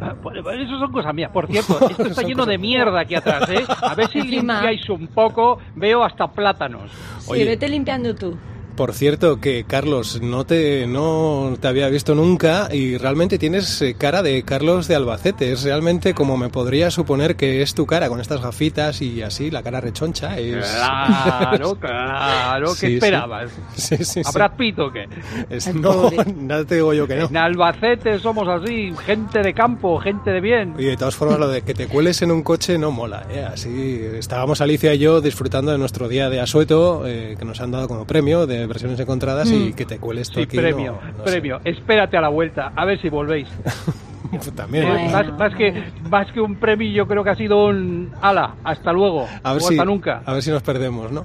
Ah, 0.00 0.14
Bueno, 0.20 0.42
bueno, 0.42 0.60
eso 0.64 0.78
son 0.80 0.90
cosas 0.90 1.14
mías. 1.14 1.30
Por 1.32 1.46
cierto, 1.46 1.78
esto 1.90 2.02
está 2.06 2.22
lleno 2.22 2.44
de 2.44 2.58
mierda 2.58 3.02
aquí 3.02 3.14
atrás, 3.14 3.48
¿eh? 3.50 3.64
A 3.80 3.94
ver 3.94 4.08
si 4.10 4.20
limpiáis 4.22 4.88
un 4.90 5.06
poco. 5.06 5.58
Veo 5.76 6.02
hasta 6.02 6.26
plátanos. 6.26 6.90
Sí, 7.20 7.30
Oye. 7.30 7.44
vete 7.44 7.68
limpiando 7.68 8.16
tú. 8.16 8.36
Por 8.78 8.92
cierto, 8.94 9.40
que 9.40 9.64
Carlos, 9.64 10.20
no 10.22 10.46
te, 10.46 10.86
no 10.86 11.56
te 11.60 11.66
había 11.66 11.88
visto 11.88 12.14
nunca 12.14 12.68
y 12.72 12.96
realmente 12.96 13.36
tienes 13.36 13.82
eh, 13.82 13.96
cara 13.98 14.22
de 14.22 14.44
Carlos 14.44 14.86
de 14.86 14.94
Albacete. 14.94 15.50
Es 15.50 15.64
realmente 15.64 16.14
como 16.14 16.36
me 16.36 16.48
podría 16.48 16.88
suponer 16.92 17.34
que 17.34 17.60
es 17.60 17.74
tu 17.74 17.86
cara, 17.86 18.08
con 18.08 18.20
estas 18.20 18.40
gafitas 18.40 19.02
y 19.02 19.20
así, 19.22 19.50
la 19.50 19.64
cara 19.64 19.80
rechoncha. 19.80 20.38
Es... 20.38 20.64
Claro, 20.64 21.74
claro. 21.80 22.68
¿Qué 22.78 22.86
Sí, 22.86 22.94
esperabas? 22.94 23.50
Sí, 23.74 23.96
sí, 23.96 24.04
sí. 24.04 24.22
¿Habrás 24.24 24.52
pito 24.52 24.86
o 24.86 24.92
qué? 24.92 25.08
Es- 25.50 25.74
no, 25.74 26.08
nada 26.36 26.64
te 26.64 26.76
digo 26.76 26.94
yo 26.94 27.08
que 27.08 27.16
no. 27.16 27.26
En 27.26 27.36
Albacete 27.36 28.20
somos 28.20 28.46
así, 28.46 28.94
gente 29.04 29.40
de 29.42 29.54
campo, 29.54 29.98
gente 29.98 30.30
de 30.30 30.40
bien. 30.40 30.76
Y 30.78 30.84
de 30.84 30.96
todas 30.96 31.16
formas, 31.16 31.40
lo 31.40 31.48
de 31.48 31.62
que 31.62 31.74
te 31.74 31.88
cueles 31.88 32.22
en 32.22 32.30
un 32.30 32.44
coche 32.44 32.78
no 32.78 32.92
mola. 32.92 33.26
¿eh? 33.28 33.44
Así 33.44 34.00
estábamos 34.14 34.60
Alicia 34.60 34.94
y 34.94 34.98
yo 34.98 35.20
disfrutando 35.20 35.72
de 35.72 35.78
nuestro 35.78 36.06
día 36.06 36.30
de 36.30 36.40
asueto, 36.40 37.02
eh, 37.08 37.34
que 37.36 37.44
nos 37.44 37.60
han 37.60 37.72
dado 37.72 37.88
como 37.88 38.06
premio 38.06 38.46
de 38.46 38.67
versiones 38.68 39.00
encontradas 39.00 39.50
y 39.50 39.72
que 39.72 39.84
te 39.84 39.98
cueles 39.98 40.28
tú 40.30 40.40
Sí, 40.40 40.44
aquí. 40.44 40.56
premio, 40.56 40.98
no- 41.12 41.18
no 41.18 41.24
premio. 41.24 41.60
Espérate 41.64 42.16
a 42.16 42.20
la 42.20 42.28
vuelta, 42.28 42.72
a 42.76 42.84
ver 42.84 43.00
si 43.00 43.08
volvéis. 43.08 43.48
También. 44.56 44.84
Eh, 44.84 44.90
Bueno. 44.90 45.10
más, 45.10 45.38
más 45.38 45.54
que, 45.54 45.84
más 46.10 46.30
que 46.32 46.40
un 46.40 46.56
premio, 46.56 46.90
yo 46.90 47.06
creo 47.08 47.24
que 47.24 47.30
ha 47.30 47.34
sido 47.36 47.66
un 47.66 48.12
ala, 48.20 48.56
hasta 48.62 48.92
luego, 48.92 49.26
A 49.42 49.52
ver, 49.54 49.62
o 49.62 49.66
si, 49.66 49.74
hasta 49.74 49.84
nunca. 49.86 50.22
a 50.26 50.32
ver 50.34 50.42
si 50.42 50.50
nos 50.50 50.62
perdemos, 50.62 51.10
¿no? 51.10 51.24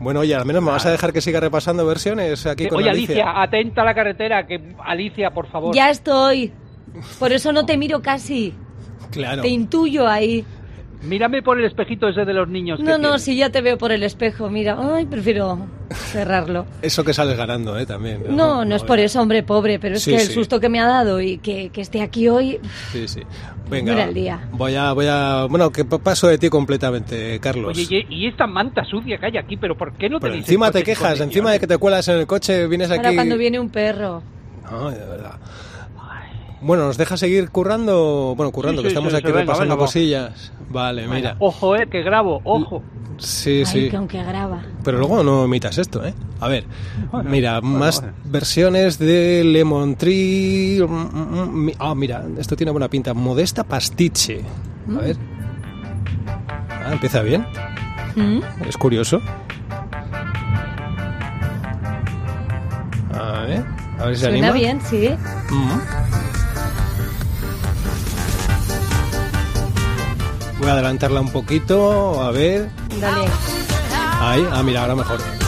Bueno, 0.00 0.20
oye, 0.20 0.34
al 0.34 0.44
menos 0.44 0.62
me 0.62 0.70
vas 0.70 0.84
a 0.84 0.90
dejar 0.90 1.12
que 1.12 1.20
siga 1.20 1.40
repasando 1.40 1.86
versiones 1.86 2.44
aquí 2.46 2.64
Eh, 2.64 2.68
con 2.68 2.78
Oye, 2.78 2.90
Alicia. 2.90 3.14
Alicia, 3.24 3.42
atenta 3.42 3.82
a 3.82 3.84
la 3.84 3.94
carretera, 3.94 4.46
que 4.46 4.74
Alicia, 4.84 5.30
por 5.30 5.46
favor. 5.46 5.74
Ya 5.74 5.88
estoy. 5.90 6.52
Por 7.18 7.32
eso 7.32 7.52
no 7.52 7.64
te 7.64 7.76
miro 7.76 8.02
casi. 8.02 8.54
Claro. 9.12 9.42
Te 9.42 9.48
intuyo 9.48 10.08
ahí. 10.08 10.42
Mírame 11.02 11.42
por 11.42 11.58
el 11.58 11.64
espejito 11.64 12.08
ese 12.08 12.24
de 12.24 12.32
los 12.32 12.48
niños. 12.48 12.78
que 12.78 12.84
No, 12.84 12.92
no, 12.92 12.98
tienes. 13.08 13.22
si 13.22 13.36
ya 13.36 13.50
te 13.50 13.60
veo 13.60 13.76
por 13.76 13.90
el 13.92 14.02
espejo, 14.04 14.48
mira. 14.48 14.76
Ay, 14.80 15.04
prefiero 15.06 15.58
cerrarlo. 15.90 16.64
Eso 16.80 17.04
que 17.04 17.12
sales 17.12 17.36
ganando, 17.36 17.76
¿eh? 17.78 17.86
También. 17.86 18.22
No, 18.30 18.64
no 18.64 18.76
es 18.76 18.82
por 18.84 18.98
eso, 18.98 19.20
hombre, 19.20 19.42
pobre, 19.42 19.78
pero 19.78 19.96
es 19.96 20.02
Sí, 20.02 20.10
que 20.12 20.16
el 20.22 20.28
sí. 20.28 20.32
susto 20.34 20.60
que 20.60 20.68
me 20.68 20.80
ha 20.80 20.86
dado 20.86 21.20
y 21.20 21.38
que, 21.38 21.70
que 21.70 21.80
esté 21.80 22.02
aquí 22.02 22.28
hoy. 22.28 22.60
Sí, 22.92 23.08
sí. 23.08 23.20
Venga. 23.68 23.92
Mira 23.92 24.04
el 24.04 24.14
día. 24.14 24.48
Voy 24.52 24.74
a, 24.74 24.92
voy 24.92 25.06
a, 25.08 25.46
bueno, 25.48 25.70
que 25.70 25.84
pa- 25.84 25.98
paso 25.98 26.28
de 26.28 26.38
ti 26.38 26.48
completamente, 26.48 27.38
Carlos. 27.40 27.76
Oye, 27.76 28.06
y, 28.08 28.24
y 28.24 28.26
esta 28.28 28.46
manta 28.46 28.84
sucia 28.84 29.18
que 29.18 29.26
hay 29.26 29.38
aquí, 29.38 29.56
pero 29.56 29.76
¿por 29.76 29.92
qué 29.94 30.08
no 30.08 30.20
Pero 30.20 30.32
tenéis 30.32 30.46
encima 30.48 30.70
te 30.70 30.82
quejas, 30.82 31.18
encima 31.20 31.50
de 31.52 31.58
que 31.60 31.66
te 31.66 31.78
cuelas 31.78 32.06
en 32.08 32.18
el 32.18 32.26
coche, 32.26 32.66
vienes 32.68 32.90
aquí. 32.90 32.98
Ahora 33.06 33.14
cuando 33.14 33.36
viene 33.38 33.58
un 33.58 33.70
perro. 33.70 34.22
Ay, 34.64 34.94
de 34.94 35.06
verdad. 35.06 35.34
Bueno, 36.62 36.86
¿nos 36.86 36.96
deja 36.96 37.16
seguir 37.16 37.50
currando? 37.50 38.34
Bueno, 38.36 38.52
currando, 38.52 38.80
Sí, 38.80 38.84
que 38.84 38.90
sí, 38.90 38.94
estamos 38.94 39.12
sí, 39.12 39.18
aquí 39.18 39.32
repasando 39.32 39.74
venga, 39.74 39.84
cosillas. 39.84 40.52
Vale, 40.70 41.08
mira. 41.08 41.36
Ojo, 41.40 41.76
eh, 41.76 41.88
que 41.90 42.02
grabo, 42.02 42.40
ojo. 42.44 42.82
Sí, 43.18 43.58
Ay, 43.60 43.66
sí. 43.66 43.90
que 43.90 43.96
aunque 43.96 44.22
graba. 44.22 44.62
Pero 44.84 44.98
luego 44.98 45.22
no 45.22 45.44
imitas 45.44 45.76
esto, 45.78 46.04
¿eh? 46.04 46.14
A 46.40 46.48
ver, 46.48 46.64
Bueno, 47.10 47.30
mira, 47.30 47.60
bueno, 47.60 47.78
más 47.78 48.00
bueno. 48.00 48.16
versiones 48.24 48.98
de 48.98 49.44
Lemon 49.44 49.96
Tree. 49.96 50.80
mm, 50.80 50.92
mm, 50.92 51.66
mm, 51.66 51.70
Ah, 51.78 51.94
mira, 51.94 52.24
esto 52.38 52.56
tiene 52.56 52.70
buena 52.72 52.88
pinta. 52.88 53.12
Modesta 53.12 53.64
Pastiche. 53.64 54.42
A 54.96 55.00
ver. 55.00 55.16
Ah, 56.70 56.92
empieza 56.92 57.22
bien. 57.22 57.46
¿Mm? 58.16 58.40
Es 58.68 58.76
curioso. 58.76 59.20
A 63.14 63.42
ver, 63.46 63.64
a 64.00 64.06
ver 64.06 64.14
si 64.16 64.22
se 64.22 64.28
Suena 64.30 64.48
anima. 64.48 64.52
bien, 64.52 64.80
sí. 64.82 65.10
Mm. 65.50 65.70
Voy 70.62 70.70
a 70.70 70.74
adelantarla 70.74 71.20
un 71.20 71.28
poquito, 71.28 72.22
a 72.22 72.30
ver. 72.30 72.70
Dale. 73.00 73.26
Ahí, 74.20 74.46
ah, 74.52 74.62
mira, 74.62 74.82
ahora 74.82 74.94
mejor. 74.94 75.41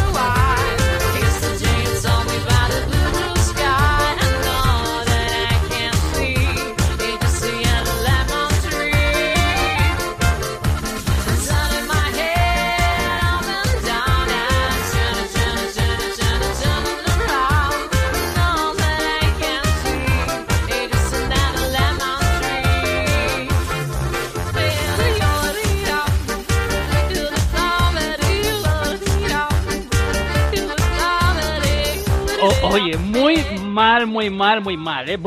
Oye, 32.75 32.97
muy 32.99 33.37
mal, 33.65 34.07
muy 34.07 34.31
mal, 34.31 34.61
muy 34.61 34.77
mal, 34.77 35.09
eh. 35.09 35.19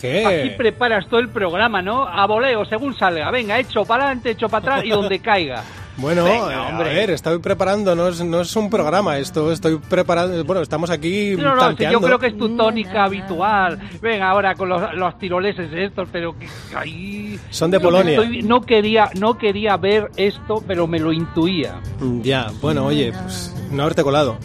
¿Qué? 0.00 0.26
Aquí 0.26 0.50
preparas 0.56 1.06
todo 1.08 1.20
el 1.20 1.28
programa, 1.28 1.80
¿no? 1.80 2.02
A 2.08 2.26
voleo, 2.26 2.64
según 2.64 2.96
salga. 2.96 3.30
Venga, 3.30 3.58
hecho 3.58 3.84
para 3.84 4.04
adelante, 4.06 4.30
hecho 4.30 4.48
para 4.48 4.72
atrás 4.74 4.84
y 4.84 4.90
donde 4.90 5.18
caiga. 5.20 5.62
Bueno, 5.98 6.24
Venga, 6.24 6.50
eh, 6.50 6.54
a 6.54 6.68
hombre. 6.70 6.88
ver, 6.94 7.10
estoy 7.10 7.38
preparando, 7.38 7.94
no 7.94 8.08
es, 8.08 8.20
no 8.24 8.40
es 8.40 8.56
un 8.56 8.70
programa, 8.70 9.18
esto 9.18 9.52
estoy 9.52 9.76
preparando, 9.76 10.42
bueno, 10.42 10.62
estamos 10.62 10.88
aquí 10.88 11.36
No, 11.36 11.54
no, 11.54 11.60
tanteando. 11.60 12.00
yo 12.00 12.06
creo 12.06 12.18
que 12.18 12.28
es 12.28 12.38
tu 12.38 12.56
tónica 12.56 13.04
habitual. 13.04 13.78
Venga, 14.00 14.30
ahora 14.30 14.54
con 14.54 14.70
los, 14.70 14.94
los 14.94 15.18
tiroleses 15.18 15.70
estos, 15.70 16.08
pero 16.10 16.36
que 16.38 16.48
ahí... 16.74 17.38
Son 17.50 17.70
de 17.70 17.78
Polonia. 17.78 18.14
estoy- 18.18 18.42
no, 18.42 18.62
quería, 18.62 19.10
no 19.20 19.36
quería 19.36 19.76
ver 19.76 20.10
esto, 20.16 20.64
pero 20.66 20.86
me 20.86 20.98
lo 20.98 21.12
intuía. 21.12 21.74
Mm, 22.00 22.22
Ya, 22.22 22.50
bueno, 22.62 22.86
oye, 22.86 23.12
pues 23.12 23.54
no 23.70 23.82
haberte 23.82 24.02
colado. 24.02 24.38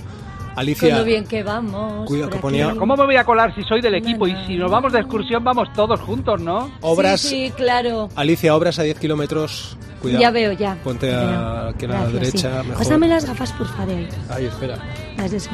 Con 0.58 0.62
Alicia, 0.63 0.98
lo 0.98 1.04
bien 1.04 1.24
que 1.26 1.43
vamos. 1.43 2.08
Cuidado, 2.08 2.32
que 2.32 2.39
ponía-. 2.39 2.74
¿Cómo 2.76 2.96
me 2.96 3.06
voy 3.06 3.15
a 3.15 3.24
colar 3.24 3.54
si 3.54 3.62
soy 3.63 3.80
del 3.80 3.93
equipo? 3.93 4.28
no, 4.28 4.34
Y 4.34 4.46
si 4.48 4.56
nos 4.56 4.72
vamos 4.72 4.91
de 4.91 5.00
excursión, 5.00 5.43
vamos 5.43 5.72
todos 5.74 6.00
juntos, 6.00 6.41
¿no? 6.41 6.72
obras, 6.82 7.22
Sí, 7.22 7.48
sí, 7.48 7.52
claro. 7.56 8.10
Alicia, 8.15 8.56
obras 8.56 8.80
a 8.80 8.84
10 8.84 8.98
kilómetros, 9.00 9.78
cuidado. 10.02 10.22
Ya 10.22 10.32
veo, 10.32 10.52
ya. 10.54 10.76
Ponte 10.84 11.13
a- 11.13 11.67
aquí 11.70 11.86
a 11.86 11.88
la 11.89 11.93
Gracias, 12.00 12.13
derecha, 12.13 12.62
sí. 12.62 12.67
mejor. 12.70 12.78
Pásame 12.84 13.08
las 13.08 13.26
gafas, 13.26 13.52
por 13.54 13.67
favor. 13.67 13.96
Ahí, 14.30 14.46
espera. 14.46 14.78
Las 15.17 15.30
de 15.32 15.39
sol. 15.39 15.54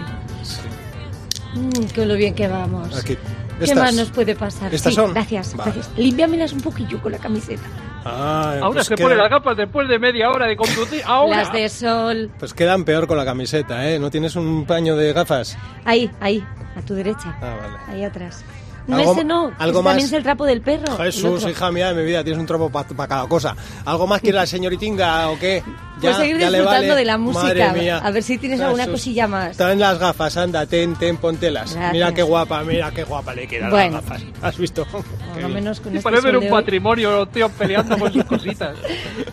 Mm, 1.55 1.69
con 1.95 2.07
lo 2.07 2.15
bien 2.15 2.33
que 2.33 2.47
vamos. 2.47 2.95
Aquí. 2.97 3.15
¿Qué 3.59 3.65
Estas. 3.65 3.77
más 3.77 3.93
nos 3.95 4.09
puede 4.09 4.35
pasar? 4.35 4.73
¿Estas 4.73 4.93
Sí, 4.93 4.95
son? 4.95 5.13
Gracias, 5.13 5.55
Vale. 5.55 5.71
gracias. 5.73 5.97
Límpiamelas 5.97 6.53
un 6.53 6.61
poquillo 6.61 6.99
con 7.01 7.11
la 7.11 7.17
camiseta. 7.19 7.61
Ah, 8.05 8.55
Ahora 8.61 8.73
pues 8.73 8.87
se 8.87 8.95
queda- 8.95 9.05
pone 9.07 9.15
las 9.17 9.29
gafas 9.29 9.57
después 9.57 9.87
de 9.87 9.99
media 9.99 10.29
hora 10.29 10.45
de 10.47 10.55
conducir. 10.57 11.01
Ahora. 11.05 11.37
Las 11.37 11.53
de 11.53 11.69
sol. 11.69 12.31
Pues 12.39 12.53
quedan 12.53 12.83
peor 12.85 13.07
con 13.07 13.17
la 13.17 13.25
camiseta, 13.25 13.89
¿eh? 13.89 13.99
¿No 13.99 14.09
tienes 14.11 14.35
un 14.35 14.65
paño 14.65 14.95
de 14.95 15.13
gafas? 15.13 15.57
Ahí, 15.85 16.09
ahí, 16.19 16.43
a 16.75 16.81
tu 16.81 16.93
derecha. 16.95 17.35
Ah, 17.41 17.55
vale. 17.61 17.77
Ahí 17.87 18.03
atrás. 18.03 18.43
No, 18.85 18.97
Algo- 18.97 19.13
ese 19.13 19.23
no. 19.23 19.43
algo 19.43 19.53
ese 19.59 19.73
también 19.73 19.95
más. 19.95 20.03
es 20.03 20.13
el 20.13 20.23
trapo 20.23 20.45
del 20.45 20.61
perro. 20.61 20.97
Jesús, 20.97 21.45
hija 21.49 21.71
mía 21.71 21.93
de 21.93 22.01
mi 22.01 22.05
vida, 22.05 22.23
tienes 22.23 22.39
un 22.39 22.45
tropo 22.45 22.69
para 22.69 23.07
cada 23.07 23.27
cosa. 23.27 23.55
¿Algo 23.85 24.07
más 24.07 24.19
quiere 24.21 24.37
la 24.37 24.45
señoritinga 24.45 25.29
o 25.29 25.39
qué? 25.39 25.63
Pues 26.01 26.17
seguir 26.17 26.37
ya 26.37 26.49
le 26.49 26.57
disfrutando 26.57 26.87
vale. 26.89 26.99
de 26.99 27.05
la 27.05 27.17
música. 27.17 27.43
Madre 27.45 27.71
mía. 27.79 27.97
A 28.03 28.11
ver 28.11 28.21
si 28.23 28.37
tienes 28.37 28.59
alguna 28.59 28.83
Jesús. 28.83 28.99
cosilla 28.99 29.27
más. 29.27 29.55
Traen 29.55 29.79
las 29.79 29.97
gafas, 29.99 30.35
anda, 30.35 30.65
ten, 30.65 30.95
ten, 30.95 31.15
póntelas. 31.15 31.71
Gracias. 31.73 31.93
Mira 31.93 32.13
qué 32.13 32.23
guapa, 32.23 32.61
mira 32.65 32.91
qué 32.91 33.05
guapa 33.05 33.33
le 33.33 33.47
quedan 33.47 33.69
Bueno. 33.69 33.95
las 34.01 34.03
gafas. 34.09 34.23
¿Has 34.41 34.57
visto? 34.57 34.85
Por 34.85 35.49
menos 35.49 35.79
con 35.79 35.93
Y 35.93 35.97
este 35.97 36.03
parece 36.03 36.23
ver 36.27 36.37
un 36.37 36.49
patrimonio, 36.49 37.11
los 37.15 37.31
tíos 37.31 37.51
peleando 37.57 37.95
por 37.97 38.11
sus 38.11 38.23
cositas. 38.25 38.75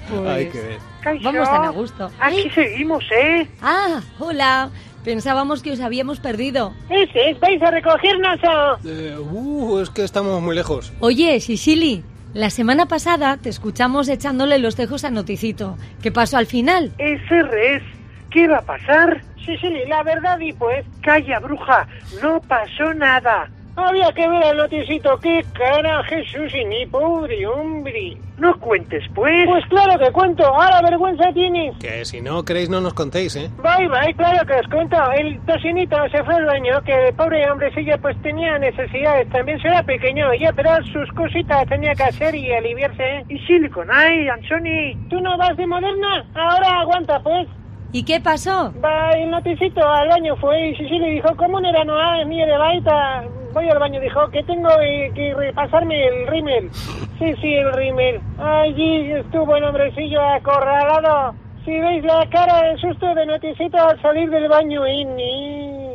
pues, 0.08 0.28
Hay 0.28 0.48
que 0.48 0.60
ver. 0.60 0.78
Vamos 1.24 1.48
tan 1.48 1.64
a 1.64 1.70
gusto. 1.70 2.10
Aquí 2.20 2.48
seguimos, 2.54 3.02
¿eh? 3.10 3.48
Ah, 3.62 4.00
hola. 4.20 4.70
Pensábamos 5.04 5.62
que 5.62 5.72
os 5.72 5.80
habíamos 5.80 6.20
perdido. 6.20 6.72
Ese, 6.88 7.34
¿vais 7.40 7.62
a 7.62 7.70
recogernos 7.70 8.38
o...? 8.44 8.78
Eh, 8.86 9.16
uh, 9.18 9.78
es 9.80 9.90
que 9.90 10.04
estamos 10.04 10.42
muy 10.42 10.54
lejos. 10.54 10.92
Oye, 11.00 11.40
Sicily, 11.40 12.04
la 12.34 12.50
semana 12.50 12.86
pasada 12.86 13.36
te 13.38 13.48
escuchamos 13.48 14.08
echándole 14.08 14.58
los 14.58 14.76
tejos 14.76 15.04
a 15.04 15.10
Noticito. 15.10 15.76
¿Qué 16.02 16.12
pasó 16.12 16.36
al 16.36 16.46
final? 16.46 16.92
Ese 16.98 17.42
res. 17.42 17.82
¿Qué 18.30 18.46
va 18.46 18.58
a 18.58 18.62
pasar? 18.62 19.22
Sí, 19.44 19.56
sí, 19.56 19.68
la 19.88 20.02
verdad 20.02 20.38
y 20.38 20.52
pues... 20.52 20.84
Calla, 21.02 21.40
bruja. 21.40 21.88
No 22.22 22.40
pasó 22.42 22.94
nada. 22.94 23.50
Había 23.84 24.12
que 24.12 24.28
ver 24.28 24.42
el 24.44 24.56
noticito. 24.56 25.18
¡Qué 25.18 25.44
cara, 25.52 26.02
Jesús 26.04 26.54
y 26.54 26.64
mi 26.64 26.86
pobre 26.86 27.46
hombre! 27.46 28.16
No 28.38 28.58
cuentes, 28.58 29.04
pues. 29.14 29.46
Pues 29.46 29.64
claro 29.66 29.98
que 29.98 30.10
cuento. 30.12 30.44
Ahora 30.46 30.80
vergüenza 30.80 31.30
tienes. 31.34 31.76
Que 31.78 32.04
si 32.06 32.22
no 32.22 32.42
queréis 32.42 32.70
no 32.70 32.80
nos 32.80 32.94
contéis, 32.94 33.36
¿eh? 33.36 33.50
Bye, 33.58 33.88
bye, 33.88 34.14
claro 34.14 34.46
que 34.46 34.54
os 34.54 34.66
cuento. 34.68 34.96
El 35.12 35.38
tocinito 35.44 35.96
se 36.10 36.24
fue 36.24 36.34
al 36.34 36.46
baño, 36.46 36.80
que 36.82 37.08
el 37.08 37.14
pobre 37.14 37.50
hombrecillo 37.50 37.98
pues 38.00 38.20
tenía 38.22 38.58
necesidades. 38.58 39.28
También 39.28 39.60
será 39.60 39.82
pequeño, 39.82 40.32
ya, 40.40 40.52
pero 40.54 40.70
sus 40.86 41.10
cositas 41.14 41.66
tenía 41.68 41.94
que 41.94 42.04
hacer 42.04 42.34
y 42.34 42.50
aliviarse. 42.50 43.02
¿eh? 43.02 43.24
Y 43.28 43.38
Silicon, 43.40 43.88
ay, 43.92 44.28
Anthony. 44.28 44.96
¿Tú 45.10 45.20
no 45.20 45.36
vas 45.36 45.54
de 45.58 45.66
moderna? 45.66 46.24
Ahora 46.34 46.80
aguanta, 46.80 47.20
pues. 47.20 47.46
¿Y 47.92 48.04
qué 48.04 48.20
pasó? 48.20 48.72
Va 48.82 49.16
noticito 49.26 49.86
al 49.86 50.08
baño 50.08 50.36
fue 50.36 50.68
y 50.68 50.76
Sicily 50.76 51.14
dijo, 51.14 51.34
¿cómo 51.36 51.60
no 51.60 51.68
era 51.68 51.84
no 51.84 52.24
ni 52.24 52.38
de 52.38 52.56
baita? 52.56 53.24
voy 53.52 53.68
al 53.68 53.78
baño, 53.78 54.00
dijo 54.00 54.28
que 54.30 54.42
tengo 54.44 54.68
que 55.14 55.34
repasarme 55.36 56.06
el 56.06 56.26
rímel. 56.28 56.70
Sí, 57.18 57.34
sí, 57.40 57.54
el 57.54 57.72
rímel. 57.72 58.20
Allí 58.38 59.12
estuvo 59.12 59.56
el 59.56 59.64
hombrecillo 59.64 60.20
acorralado. 60.22 61.34
Si 61.64 61.78
veis 61.78 62.04
la 62.04 62.26
cara 62.30 62.62
de 62.62 62.78
susto 62.78 63.14
de 63.14 63.26
noticito 63.26 63.76
al 63.76 64.00
salir 64.00 64.30
del 64.30 64.48
baño, 64.48 64.86
y 64.86 65.04
ni 65.04 65.90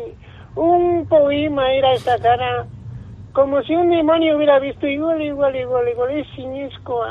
un 0.56 1.08
poema 1.08 1.72
era 1.74 1.94
esta 1.94 2.18
cara. 2.20 2.66
Como 3.34 3.62
si 3.64 3.76
un 3.76 3.90
demonio 3.90 4.38
hubiera 4.38 4.60
visto 4.60 4.88
igual, 4.88 5.22
igual, 5.22 5.56
igual, 5.56 5.90
igual, 5.90 6.12
es 6.12 6.28
siniesco. 6.36 7.04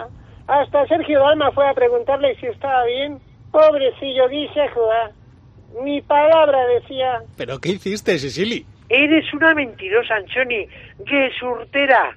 Hasta 0.47 0.87
Sergio 0.87 1.21
Dalma 1.21 1.51
fue 1.53 1.69
a 1.69 1.75
preguntarle 1.75 2.37
si 2.37 2.47
estaba 2.47 2.85
bien. 2.85 3.21
Pobrecillo, 3.55 4.29
dice 4.29 4.69
Joa. 4.75 5.13
Mi 5.85 6.03
palabra 6.03 6.59
decía. 6.67 7.23
¿Pero 7.37 7.61
qué 7.61 7.69
hiciste, 7.69 8.19
Sicily? 8.19 8.67
Eres 8.89 9.33
una 9.33 9.55
mentirosa, 9.55 10.17
Anchoni. 10.17 10.67
¡Qué 11.07 11.31
surtera! 11.39 12.17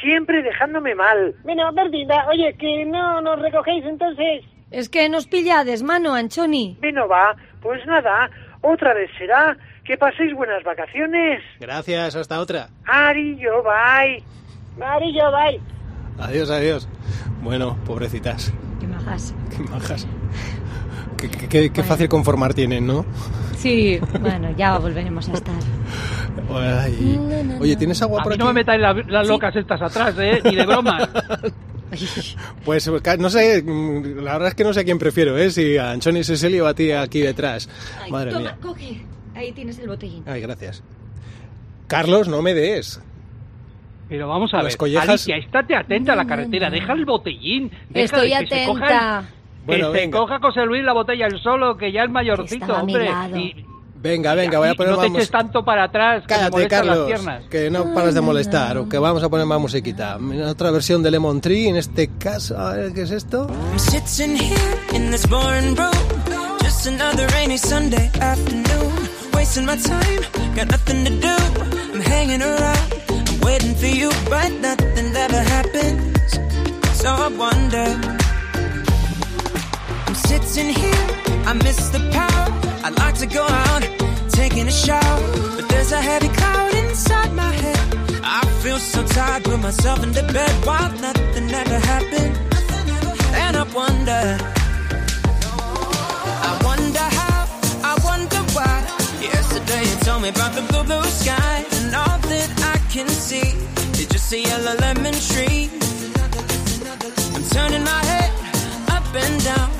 Siempre 0.00 0.42
dejándome 0.42 0.96
mal. 0.96 1.36
Bueno, 1.44 1.72
Bertinda, 1.72 2.26
oye, 2.28 2.56
que 2.58 2.84
no 2.84 3.20
nos 3.20 3.38
recogéis 3.38 3.84
entonces. 3.84 4.44
Es 4.72 4.88
que 4.88 5.08
nos 5.08 5.28
pilla 5.28 5.60
a 5.60 5.64
desmano, 5.64 6.14
Anchoni. 6.14 6.76
Bueno, 6.80 7.06
va. 7.06 7.36
Pues 7.60 7.86
nada, 7.86 8.28
otra 8.60 8.92
vez 8.92 9.08
será. 9.16 9.56
Que 9.84 9.96
paséis 9.96 10.34
buenas 10.34 10.64
vacaciones. 10.64 11.42
Gracias, 11.60 12.16
hasta 12.16 12.40
otra. 12.40 12.70
Arillo, 12.86 13.62
bye. 13.62 14.20
Marillo, 14.76 15.30
bye. 15.30 15.60
Adiós, 16.18 16.50
adiós. 16.50 16.88
Bueno, 17.40 17.76
pobrecitas. 17.86 18.52
Qué 18.80 18.88
majas. 18.88 19.32
Qué 19.56 19.62
majas. 19.62 20.08
Qué, 21.30 21.48
qué- 21.48 21.70
qué- 21.70 21.82
fácil 21.82 22.08
conformar 22.08 22.52
tienen, 22.54 22.86
¿no? 22.86 23.04
Sí, 23.56 23.98
bueno, 24.20 24.50
ya 24.56 24.78
volveremos 24.78 25.28
a 25.28 25.32
estar. 25.34 25.54
Ay. 26.52 27.18
Oye, 27.60 27.76
¿tienes 27.76 28.02
agua 28.02 28.20
A 28.20 28.22
por 28.24 28.32
mí 28.32 28.34
aquí? 28.34 28.40
no 28.40 28.46
me 28.46 28.52
metáis 28.54 28.80
la- 28.80 28.92
las 28.94 29.26
locas 29.28 29.54
estas 29.54 29.80
atrás, 29.82 30.14
¿eh? 30.18 30.40
Ni 30.44 30.54
de 30.56 30.66
broma. 30.66 31.08
Pues 32.64 32.90
no 33.18 33.28
sé, 33.28 33.62
mm, 33.62 34.20
la 34.24 34.32
verdad 34.32 34.48
es 34.48 34.54
que 34.54 34.64
no 34.64 34.72
sé 34.72 34.80
a 34.80 34.84
quién 34.84 34.98
prefiero, 34.98 35.36
¿eh? 35.36 35.50
Si 35.50 35.76
a 35.76 35.90
Anchoni 35.90 36.24
Seseli 36.24 36.58
o 36.58 36.66
a 36.66 36.72
ti 36.72 36.90
aquí 36.90 37.20
detrás. 37.20 37.68
Ay, 38.02 38.10
Madre 38.10 38.30
toma, 38.30 38.42
mía. 38.44 38.56
coge. 38.62 39.02
Ahí 39.34 39.52
tienes 39.52 39.78
el 39.78 39.88
botellín. 39.88 40.22
Ay, 40.26 40.40
gracias. 40.40 40.82
Carlos, 41.88 42.28
no 42.28 42.40
me 42.40 42.54
des. 42.54 42.98
Pero 44.08 44.26
vamos 44.26 44.54
a 44.54 44.58
Las 44.58 44.66
ver, 44.68 44.76
collejas- 44.78 45.08
Alicia, 45.08 45.36
estate 45.36 45.76
atenta 45.76 46.14
a 46.14 46.16
la 46.16 46.26
carretera, 46.26 46.70
deja 46.70 46.94
el 46.94 47.04
botellín. 47.04 47.70
Deja 47.90 48.04
Estoy 48.04 48.30
de 48.30 48.46
que 48.48 48.54
se 48.60 48.64
coja 48.66 48.86
el- 48.88 48.94
atenta. 48.94 49.24
Bueno, 49.64 49.92
que 49.92 49.98
se 49.98 50.04
venga. 50.04 50.18
coja 50.18 50.38
José 50.40 50.64
Luis 50.66 50.82
la 50.84 50.92
botella 50.92 51.26
el 51.26 51.38
solo, 51.40 51.76
que 51.76 51.92
ya 51.92 52.04
es 52.04 52.10
mayorcito, 52.10 52.74
hombre. 52.74 53.10
Y, 53.36 53.66
Venga, 54.02 54.34
venga, 54.34 54.58
voy 54.58 54.68
a 54.68 54.74
poner 54.74 54.94
no 54.94 54.98
te 55.00 55.08
más 55.10 55.18
eches 55.18 55.30
tanto 55.30 55.64
para 55.64 55.84
atrás, 55.84 56.22
que 56.22 56.34
Cállate, 56.34 56.58
las 56.58 56.66
Carlos, 56.68 57.06
piernas. 57.06 57.44
que 57.48 57.70
no 57.70 57.94
paras 57.94 58.14
de 58.14 58.20
molestar, 58.20 58.76
o 58.78 58.88
que 58.88 58.98
vamos 58.98 59.22
a 59.22 59.28
poner 59.28 59.46
más 59.46 59.60
musiquita. 59.60 60.18
Otra 60.48 60.72
versión 60.72 61.04
de 61.04 61.12
Lemon 61.12 61.40
Tree, 61.40 61.68
en 61.68 61.76
este 61.76 62.10
caso, 62.18 62.58
a 62.58 62.72
ver, 62.72 62.92
¿qué 62.92 63.02
es 63.02 63.12
esto? 63.12 63.46
I'm 63.48 63.78
sitting 63.78 64.34
here 64.36 64.58
in 64.92 65.12
this 65.12 65.24
boring 65.28 65.76
room. 65.76 65.92
Just 66.64 66.88
another 66.88 67.28
rainy 67.32 67.56
Sunday 67.56 68.10
afternoon. 68.20 69.08
Wasting 69.34 69.66
my 69.66 69.76
time, 69.76 70.20
got 70.56 70.68
nothing 70.68 71.04
to 71.04 71.10
do. 71.10 71.36
I'm 71.94 72.00
hanging 72.00 72.42
around, 72.42 72.92
I'm 73.08 73.40
waiting 73.46 73.74
for 73.76 73.86
you, 73.86 74.10
but 74.28 74.50
nothing 74.60 75.14
ever 75.14 75.40
happens. 75.40 76.40
So 77.00 77.08
I 77.08 77.28
wonder. 77.28 78.21
I'm 80.12 80.18
sitting 80.18 80.74
here, 80.74 81.06
I 81.46 81.54
miss 81.64 81.88
the 81.88 81.98
power. 82.12 82.46
I'd 82.84 82.98
like 82.98 83.16
to 83.20 83.26
go 83.26 83.46
out, 83.48 83.82
taking 84.28 84.68
a 84.68 84.70
shower. 84.70 85.20
But 85.56 85.70
there's 85.70 85.90
a 85.90 86.02
heavy 86.02 86.28
cloud 86.28 86.74
inside 86.74 87.32
my 87.32 87.50
head. 87.50 87.80
I 88.22 88.44
feel 88.62 88.78
so 88.78 89.02
tired, 89.06 89.44
put 89.44 89.58
myself 89.60 90.02
into 90.02 90.22
bed 90.30 90.52
while 90.66 90.92
nothing 91.00 91.48
ever 91.50 91.78
happened. 91.78 92.36
And 93.40 93.56
I 93.56 93.62
wonder, 93.72 94.36
I 96.48 96.52
wonder 96.62 97.06
how, 97.18 97.48
I 97.82 97.94
wonder 98.04 98.42
why. 98.52 98.84
Yesterday 99.18 99.82
you 99.88 99.96
told 100.04 100.20
me 100.20 100.28
about 100.28 100.52
the 100.54 100.60
blue, 100.68 100.84
blue 100.84 101.04
sky, 101.04 101.64
and 101.72 101.94
all 101.94 102.18
that 102.18 102.50
I 102.74 102.76
can 102.92 103.08
see 103.08 103.56
is 103.98 104.08
just 104.08 104.30
a 104.34 104.40
yellow 104.40 104.76
lemon 104.76 105.14
tree. 105.14 105.70
I'm 107.34 107.44
turning 107.48 107.82
my 107.82 108.04
head 108.04 108.30
up 108.90 109.14
and 109.14 109.44
down, 109.44 109.71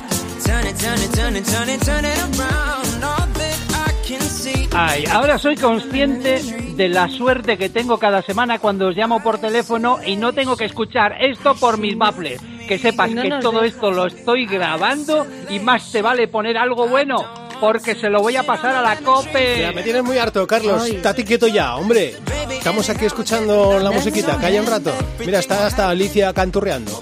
Ay, 4.75 5.05
ahora 5.09 5.37
soy 5.37 5.55
consciente 5.55 6.41
de 6.75 6.89
la 6.89 7.07
suerte 7.07 7.57
que 7.57 7.69
tengo 7.69 7.97
cada 7.97 8.21
semana 8.21 8.59
cuando 8.59 8.87
os 8.87 8.95
llamo 8.95 9.21
por 9.23 9.37
teléfono 9.37 9.99
y 10.05 10.15
no 10.17 10.33
tengo 10.33 10.57
que 10.57 10.65
escuchar 10.65 11.15
esto 11.21 11.55
por 11.55 11.77
mis 11.77 11.97
baffles. 11.97 12.41
Que 12.67 12.77
sepas 12.77 13.11
No 13.11 13.21
que 13.21 13.29
todo 13.41 13.61
deja. 13.61 13.75
esto 13.75 13.91
lo 13.91 14.07
estoy 14.07 14.45
grabando 14.45 15.25
y 15.49 15.59
más 15.59 15.91
te 15.91 16.01
vale 16.01 16.27
poner 16.27 16.57
algo 16.57 16.87
bueno, 16.87 17.23
porque 17.61 17.95
se 17.95 18.09
lo 18.09 18.21
voy 18.21 18.35
a 18.35 18.43
pasar 18.43 18.75
a 18.75 18.81
la 18.81 18.97
COPE. 18.97 19.59
Ya, 19.61 19.71
me 19.71 19.83
tienes 19.83 20.03
muy 20.03 20.17
harto, 20.17 20.45
Carlos. 20.47 20.87
Estate 20.87 21.23
quieto 21.23 21.47
ya, 21.47 21.75
hombre. 21.75 22.15
Estamos 22.49 22.89
aquí 22.89 23.05
escuchando 23.05 23.79
la 23.79 23.91
musiquita, 23.91 24.37
calla 24.37 24.61
un 24.61 24.67
rato. 24.67 24.91
Mira, 25.19 25.39
está 25.39 25.65
hasta 25.65 25.89
Alicia 25.89 26.33
canturreando. 26.33 27.01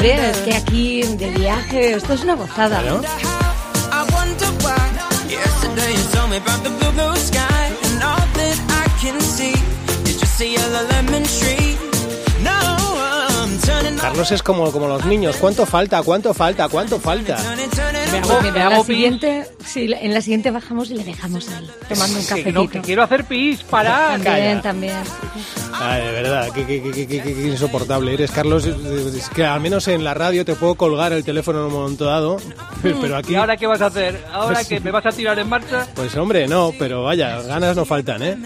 Hombre, 0.00 0.30
es 0.30 0.38
que 0.38 0.54
aquí 0.54 1.02
de 1.02 1.28
viaje, 1.28 1.92
esto 1.92 2.14
es 2.14 2.22
una 2.22 2.34
gozada. 2.34 2.80
¿no? 2.80 3.02
Carlos 14.10 14.32
es 14.32 14.42
como, 14.42 14.72
como 14.72 14.88
los 14.88 15.04
niños. 15.06 15.36
¿Cuánto 15.36 15.64
falta? 15.66 16.02
¿Cuánto 16.02 16.34
falta? 16.34 16.68
¿Cuánto 16.68 16.98
falta? 16.98 17.38
Me 18.10 18.18
hago, 18.18 18.40
Mira, 18.40 18.42
me 18.42 18.48
en 18.48 18.56
hago 18.58 18.70
la 18.70 18.76
pis. 18.78 18.86
siguiente, 18.86 19.46
sí, 19.64 19.88
en 20.00 20.12
la 20.12 20.20
siguiente 20.20 20.50
bajamos 20.50 20.90
y 20.90 20.94
le 20.94 21.04
dejamos 21.04 21.48
ahí, 21.48 21.70
tomando 21.88 22.18
un 22.18 22.24
cafecito. 22.24 22.50
no, 22.52 22.68
que 22.68 22.80
quiero 22.80 23.04
hacer 23.04 23.24
pis, 23.24 23.62
para. 23.62 24.18
También, 24.20 24.60
también. 24.62 24.96
Ay, 25.72 26.02
de 26.04 26.10
verdad, 26.12 26.48
qué, 26.52 26.66
qué- 26.66 26.82
qué- 26.82 26.90
qué- 26.92 27.06
qué- 27.06 27.22
qué 27.22 27.46
insoportable 27.46 28.12
eres, 28.12 28.32
Carlos. 28.32 28.66
Es- 28.66 29.28
que 29.30 29.44
al 29.44 29.60
menos 29.60 29.86
en 29.86 30.02
la 30.02 30.12
radio 30.12 30.44
te 30.44 30.54
puedo 30.56 30.74
colgar 30.74 31.12
el 31.12 31.22
teléfono 31.24 31.60
en 31.60 31.66
un 31.66 31.72
momento 31.72 32.04
dado, 32.04 32.38
pero 32.82 33.16
aquí... 33.16 33.32
¿Y 33.34 33.36
ahora 33.36 33.56
qué 33.56 33.66
vas 33.68 33.80
a 33.80 33.86
hacer? 33.86 34.20
¿Ahora 34.32 34.54
Pues- 34.56 34.66
que 34.66 34.80
me 34.80 34.90
vas 34.90 35.06
a 35.06 35.12
tirar 35.12 35.38
en 35.38 35.48
marcha? 35.48 35.86
Pues 35.94 36.14
hombre, 36.16 36.48
no, 36.48 36.72
pero 36.78 37.04
vaya, 37.04 37.40
ganas 37.42 37.76
no 37.76 37.84
faltan, 37.84 38.22
¿eh? 38.24 38.36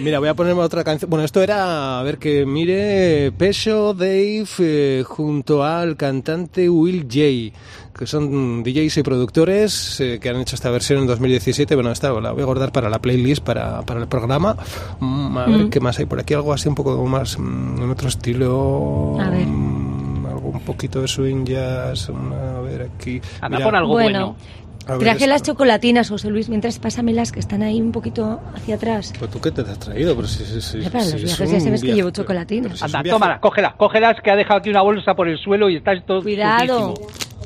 Mira, 0.00 0.18
voy 0.18 0.28
a 0.30 0.34
ponerme 0.34 0.62
otra 0.62 0.82
canción. 0.82 1.10
Bueno, 1.10 1.24
esto 1.26 1.42
era, 1.42 2.00
a 2.00 2.02
ver 2.02 2.16
que 2.18 2.46
mire, 2.46 3.30
Pesho 3.32 3.92
Dave 3.92 4.46
eh, 4.58 5.04
junto 5.10 5.64
al 5.64 5.96
cantante 5.96 6.70
Will 6.70 7.02
J, 7.02 7.58
que 7.98 8.06
son 8.06 8.62
DJs 8.62 8.98
y 8.98 9.02
productores 9.02 10.00
eh, 10.00 10.18
que 10.20 10.28
han 10.30 10.36
hecho 10.36 10.54
esta 10.54 10.70
versión 10.70 11.00
en 11.00 11.06
2017. 11.08 11.74
Bueno, 11.74 11.90
esta 11.90 12.12
la 12.20 12.30
voy 12.32 12.42
a 12.42 12.46
guardar 12.46 12.70
para 12.72 12.88
la 12.88 13.00
playlist, 13.00 13.42
para, 13.42 13.82
para 13.82 14.00
el 14.00 14.06
programa. 14.08 14.56
Mm, 15.00 15.36
a 15.36 15.46
ver 15.46 15.68
qué 15.68 15.80
más 15.80 15.98
hay 15.98 16.06
por 16.06 16.20
aquí, 16.20 16.32
algo 16.34 16.52
así 16.52 16.68
un 16.68 16.74
poco 16.76 17.04
más 17.06 17.38
mm, 17.38 17.82
en 17.82 17.90
otro 17.90 18.08
estilo. 18.08 19.16
A 19.20 19.28
ver. 19.30 19.46
mm, 19.46 20.26
algo 20.26 20.48
un 20.50 20.60
poquito 20.60 21.00
de 21.02 21.08
swing 21.08 21.44
jazz. 21.44 22.08
mm, 22.08 22.32
A 22.32 22.60
ver 22.60 22.82
aquí. 22.94 23.20
Anda, 23.40 23.58
Mira, 23.58 23.66
pon 23.68 23.74
algo 23.74 23.92
Bueno, 23.92 24.18
bueno. 24.28 24.36
Traje 24.84 25.26
las 25.26 25.42
chocolatinas, 25.42 26.08
José 26.08 26.30
Luis, 26.30 26.48
mientras 26.48 26.78
pásamelas 26.78 27.32
que 27.32 27.40
están 27.40 27.62
ahí 27.62 27.80
un 27.80 27.92
poquito 27.92 28.40
hacia 28.54 28.74
atrás. 28.76 29.12
Pues 29.18 29.30
tú 29.30 29.40
qué 29.40 29.50
te 29.50 29.60
has 29.62 29.78
traído, 29.78 30.14
pero 30.16 30.26
si, 30.26 30.44
si- 30.44 30.60
si- 30.60 30.80
Ya, 30.80 30.90
para 30.90 31.04
si 31.04 31.12
los 31.12 31.20
es 31.22 31.24
viajes 31.38 31.50
ya 31.52 31.60
sabes 31.60 31.80
que 31.82 31.92
llevo 31.94 32.10
chocolatinas. 32.10 32.72
pero 32.72 32.84
Anda, 32.84 33.02
viaje- 33.02 33.14
tómala, 33.14 33.40
cógelas, 33.40 33.74
cógelas, 33.76 34.16
que 34.22 34.30
ha 34.30 34.36
dejado 34.36 34.58
aquí 34.60 34.70
una 34.70 34.82
bolsa 34.82 35.14
por 35.14 35.28
el 35.28 35.38
suelo 35.38 35.68
y 35.70 35.76
está 35.76 35.92
todo 36.02 36.22
Cuidado, 36.22 36.94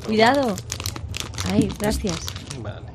cuidado. 0.05 0.55
Ay, 1.51 1.69
gracias. 1.79 2.15
Vale. 2.61 2.87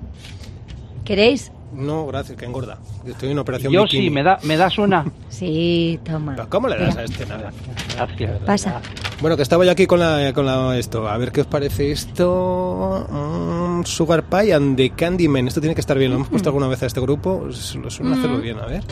¿Queréis? 1.05 1.53
No, 1.72 2.06
gracias, 2.06 2.37
que 2.37 2.44
engorda. 2.44 2.78
Yo 3.04 3.12
Estoy 3.12 3.30
en 3.30 3.38
operación 3.38 3.72
Yo 3.72 3.85
bikini. 3.85 4.04
sí, 4.04 4.11
me, 4.11 4.22
da, 4.22 4.38
me 4.42 4.56
das 4.56 4.76
una. 4.78 5.04
Sí, 5.28 5.98
toma. 6.04 6.35
Pero 6.37 6.48
¿Cómo 6.50 6.68
le 6.68 6.76
das 6.76 6.88
Mira, 6.90 7.00
a 7.00 7.04
este 7.04 7.24
nada? 7.26 7.52
Gracias. 7.96 8.38
Pasa. 8.44 8.80
Bueno, 9.20 9.37
que 9.37 9.42
estaba 9.42 9.64
yo 9.64 9.70
aquí 9.70 9.87
con 9.87 10.00
la, 10.00 10.33
con 10.35 10.44
la 10.44 10.76
esto. 10.76 11.09
A 11.09 11.16
ver 11.18 11.30
qué 11.33 11.42
os 11.42 11.46
parece 11.46 11.92
esto. 11.92 13.06
Mm, 13.11 13.85
Sugar 13.85 14.24
Pie 14.24 14.52
and 14.52 14.76
the 14.76 14.90
Candyman. 14.90 15.46
Esto 15.48 15.61
tiene 15.61 15.74
que 15.74 15.80
estar 15.80 15.96
bien. 15.96 16.11
Lo 16.11 16.16
hemos 16.16 16.28
puesto 16.28 16.48
alguna 16.48 16.66
vez 16.66 16.83
a 16.83 16.87
este 16.87 17.00
grupo. 17.00 17.44
Lo 17.46 17.52
suelen 17.90 18.18
hacerlo 18.18 18.38
bien, 18.38 18.59
a 18.59 18.66
ver. 18.66 18.83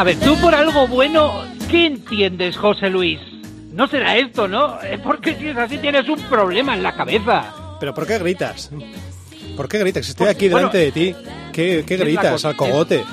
A 0.00 0.02
ver, 0.02 0.18
tú 0.18 0.34
por 0.40 0.54
algo 0.54 0.88
bueno, 0.88 1.44
¿qué 1.70 1.84
entiendes, 1.84 2.56
José 2.56 2.88
Luis? 2.88 3.20
No 3.70 3.86
será 3.86 4.16
esto, 4.16 4.48
¿no? 4.48 4.80
Es 4.80 4.98
porque 5.00 5.36
si 5.36 5.48
es 5.48 5.56
así 5.58 5.76
tienes 5.76 6.08
un 6.08 6.18
problema 6.22 6.72
en 6.72 6.82
la 6.82 6.96
cabeza. 6.96 7.54
¿Pero 7.78 7.92
por 7.92 8.06
qué 8.06 8.18
gritas? 8.18 8.70
¿Por 9.58 9.68
qué 9.68 9.78
gritas? 9.78 10.08
Estoy 10.08 10.28
Porque, 10.28 10.38
aquí 10.38 10.48
bueno, 10.48 10.70
delante 10.70 10.78
de 10.78 10.92
ti. 10.92 11.14
¿Qué, 11.52 11.84
qué 11.86 11.98
gritas 11.98 12.46
al 12.46 12.56
cogote? 12.56 13.04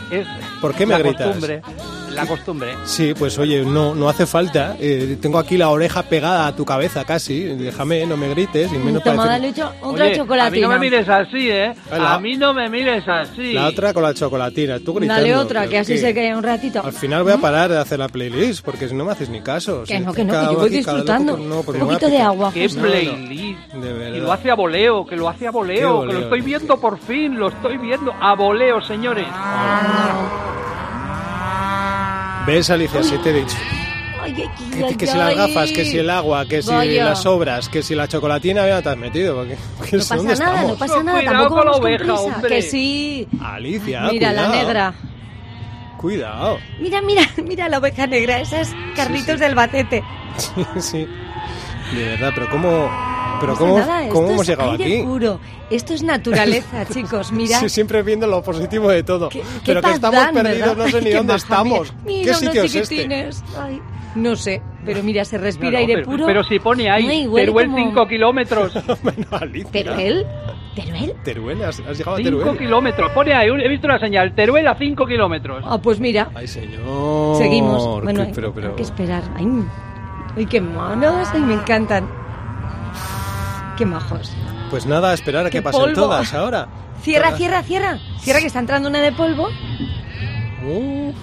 ¿Por 0.61 0.75
qué 0.75 0.85
me 0.85 0.93
la 0.93 0.99
gritas? 0.99 1.27
Costumbre, 1.27 1.61
la 2.17 2.25
costumbre. 2.27 2.75
Sí, 2.85 3.13
pues 3.17 3.37
oye, 3.37 3.63
no, 3.63 3.95
no 3.95 4.09
hace 4.09 4.25
falta. 4.25 4.75
Eh, 4.79 5.17
tengo 5.21 5.37
aquí 5.39 5.57
la 5.57 5.69
oreja 5.69 6.03
pegada 6.03 6.47
a 6.47 6.55
tu 6.55 6.65
cabeza 6.65 7.05
casi. 7.05 7.41
Déjame, 7.43 8.05
no 8.05 8.17
me 8.17 8.29
grites. 8.29 8.71
Y 8.73 8.77
menos 8.77 9.03
Toma, 9.03 9.23
parece- 9.25 9.31
dale 9.33 9.49
ocho- 9.49 9.71
otra 9.81 10.03
Oye, 10.03 10.03
a 10.03 10.09
mí 10.11 10.17
chocolatina. 10.17 10.67
no 10.67 10.73
me 10.73 10.79
mires 10.79 11.09
así, 11.09 11.49
¿eh? 11.49 11.73
Hola. 11.91 12.13
A 12.15 12.19
mí 12.19 12.35
no 12.37 12.53
me 12.53 12.69
mires 12.69 13.03
así. 13.07 13.53
La 13.53 13.67
otra 13.67 13.93
con 13.93 14.03
la 14.03 14.13
chocolatina. 14.13 14.79
Tú 14.79 14.93
gritando. 14.93 15.21
Dale 15.21 15.35
otra, 15.35 15.67
que 15.67 15.77
así 15.79 15.93
¿qué? 15.93 15.99
se 15.99 16.13
queda 16.13 16.37
un 16.37 16.43
ratito. 16.43 16.81
Al 16.83 16.93
final 16.93 17.23
voy 17.23 17.33
a 17.33 17.37
parar 17.37 17.69
de 17.69 17.77
hacer 17.77 17.99
la 17.99 18.07
playlist 18.09 18.63
porque 18.65 18.87
si 18.89 18.95
no 18.95 19.05
me 19.05 19.11
haces 19.11 19.29
ni 19.29 19.41
caso. 19.41 19.83
Que 19.83 19.97
Si 19.97 20.03
no, 20.03 20.13
que 20.13 20.23
no, 20.25 20.33
que 20.33 20.45
yo 20.53 20.59
voy 20.59 20.69
disfrutando. 20.69 21.37
no, 21.37 21.59
Un 21.59 21.63
poquito 21.63 22.09
de 22.09 22.19
agua, 22.21 22.51
Qué 22.53 22.67
playlist. 22.69 23.73
De 23.73 23.93
verdad. 23.93 24.17
Y 24.17 24.19
lo 24.19 24.31
hace 24.31 24.49
a 24.51 24.55
voleo, 24.55 25.05
que 25.05 25.15
lo 25.15 25.29
hace 25.29 25.47
a 25.47 25.51
Qué 25.51 25.57
voleo, 25.57 25.77
que 26.01 26.05
voleo. 26.07 26.13
lo 26.13 26.19
estoy 26.25 26.41
viendo 26.41 26.79
por 26.79 26.97
fin, 26.99 27.37
lo 27.37 27.49
estoy 27.49 27.77
viendo 27.77 28.13
a 28.19 28.33
voleo, 28.35 28.81
señores. 28.81 29.25
¿Ves, 32.47 32.69
Alicia? 32.71 33.03
Si 33.03 33.17
te 33.19 33.29
he 33.29 33.33
dicho. 33.33 33.55
Que, 34.89 34.97
que 34.97 35.07
si 35.07 35.17
las 35.17 35.35
gafas, 35.35 35.71
que 35.71 35.85
si 35.85 35.99
el 35.99 36.09
agua, 36.09 36.45
que 36.45 36.61
si 36.61 36.69
Vaya. 36.71 37.05
las 37.05 37.25
obras, 37.25 37.69
que 37.69 37.81
si 37.81 37.95
la 37.95 38.07
chocolatina, 38.09 38.67
ya 38.67 38.81
te 38.81 38.89
has 38.89 38.97
metido. 38.97 39.35
Porque, 39.35 39.57
porque 39.77 39.97
No 39.97 39.99
pasa 40.03 40.15
¿dónde 40.17 40.35
nada, 40.35 40.53
estamos? 40.55 40.71
no 40.71 40.77
pasa 40.77 41.03
nada, 41.03 41.17
Cuidado 41.19 41.37
tampoco 41.37 41.55
con 41.55 41.65
la 41.65 41.71
con 41.71 41.81
oveja, 41.81 41.97
prisa. 41.99 42.13
hombre. 42.21 42.49
Que 42.49 42.61
sí. 42.61 43.27
Alicia, 43.41 44.01
Mira 44.11 44.33
la 44.33 44.47
negra. 44.49 44.93
Cuidado. 45.97 46.57
Mira, 46.79 47.01
mira, 47.01 47.21
mira 47.43 47.69
la 47.69 47.77
oveja 47.79 48.05
negra. 48.07 48.39
Esa 48.41 48.61
es 48.61 48.75
Carlitos 48.95 49.39
del 49.39 49.55
Bacete. 49.55 50.03
Sí, 50.37 50.81
sí. 50.81 51.07
De 51.95 52.03
verdad, 52.09 52.31
pero 52.35 52.49
¿cómo, 52.49 52.89
pero 53.39 53.53
No 53.53 53.57
cómo, 53.59 53.75
pasa 53.75 53.87
nada, 53.87 54.09
cómo 54.09 54.21
esto 54.21 54.31
hemos 54.33 54.41
es 54.41 54.47
llegado 54.49 54.71
aire 54.71 54.83
aquí? 54.85 55.03
puro. 55.03 55.39
Esto 55.69 55.93
es 55.93 56.03
naturaleza, 56.03 56.85
chicos. 56.93 57.31
Mira. 57.31 57.59
Sí, 57.59 57.69
siempre 57.69 58.01
viendo 58.03 58.27
lo 58.27 58.41
positivo 58.43 58.89
de 58.89 59.03
todo. 59.03 59.29
Qué- 59.29 59.39
qué 59.41 59.45
pero 59.65 59.81
que 59.81 59.87
paz 59.87 59.95
estamos 59.95 60.15
dan, 60.19 60.33
perdidos, 60.33 60.59
¿verdad? 60.69 60.75
no 60.77 60.87
sé 60.91 61.01
ni 61.01 61.05
Qué 61.09 61.15
dónde 61.15 61.33
maja, 61.33 61.43
estamos. 61.43 61.93
Mira, 61.93 62.05
mira 62.05 62.23
¿Qué 62.23 62.29
unos 62.29 62.39
sitio 62.39 62.63
es 62.63 62.75
este? 62.75 62.95
chiquitines. 62.95 63.43
Ay, 63.59 63.81
no 64.15 64.35
sé, 64.35 64.61
pero 64.85 65.03
mira, 65.03 65.23
se 65.25 65.37
respira 65.37 65.71
No, 65.71 65.77
no, 65.77 65.79
aire 65.79 65.93
pero, 65.95 66.05
puro. 66.07 66.25
pero 66.25 66.43
si 66.43 66.59
pone 66.59 66.89
ahí, 66.89 67.27
Teruel 67.33 67.51
como- 67.67 67.77
5 67.77 68.07
kilómetros. 68.07 68.73
bueno, 69.03 69.25
Alicia. 69.31 69.71
Teruel, 69.71 70.25
Teruel. 70.75 71.13
Teruel, 71.23 71.63
has, 71.63 71.79
has 71.81 71.97
llegado 71.97 72.15
a 72.15 72.19
5 72.19 72.29
Teruel. 72.39 72.57
kilómetros. 72.57 73.11
Pone 73.11 73.33
ahí, 73.33 73.49
he 73.49 73.67
visto 73.67 73.85
una 73.87 73.99
señal. 73.99 74.33
Teruel 74.33 74.67
a 74.67 74.75
5 74.75 75.05
kilómetros. 75.05 75.63
Ah, 75.67 75.77
pues 75.79 75.99
mira, 75.99 76.29
Ay, 76.33 76.47
señor. 76.47 77.35
seguimos. 77.37 78.01
Bueno, 78.03 78.21
Qué- 78.21 78.27
hay, 78.27 78.33
pero, 78.33 78.53
pero... 78.53 78.69
hay 78.69 78.75
que 78.75 78.83
esperar. 78.83 79.23
Ay, 79.35 79.47
ay, 80.35 80.45
qué 80.47 80.61
monos, 80.61 81.27
ay, 81.33 81.41
me 81.41 81.53
encantan. 81.53 82.07
Qué 83.77 83.85
majos. 83.85 84.31
Pues 84.69 84.85
nada, 84.85 85.11
a 85.11 85.13
esperar 85.13 85.45
a 85.45 85.49
que 85.49 85.61
pasen 85.61 85.81
polvo. 85.81 85.95
todas 85.95 86.33
ahora. 86.33 86.67
Cierra, 87.03 87.25
Todas. 87.27 87.37
cierra, 87.37 87.63
cierra. 87.63 87.99
Cierra 88.19 88.39
que 88.41 88.47
está 88.47 88.59
entrando 88.59 88.89
una 88.89 88.99
de 88.99 89.11
polvo. 89.11 89.47
Uf, 90.65 91.15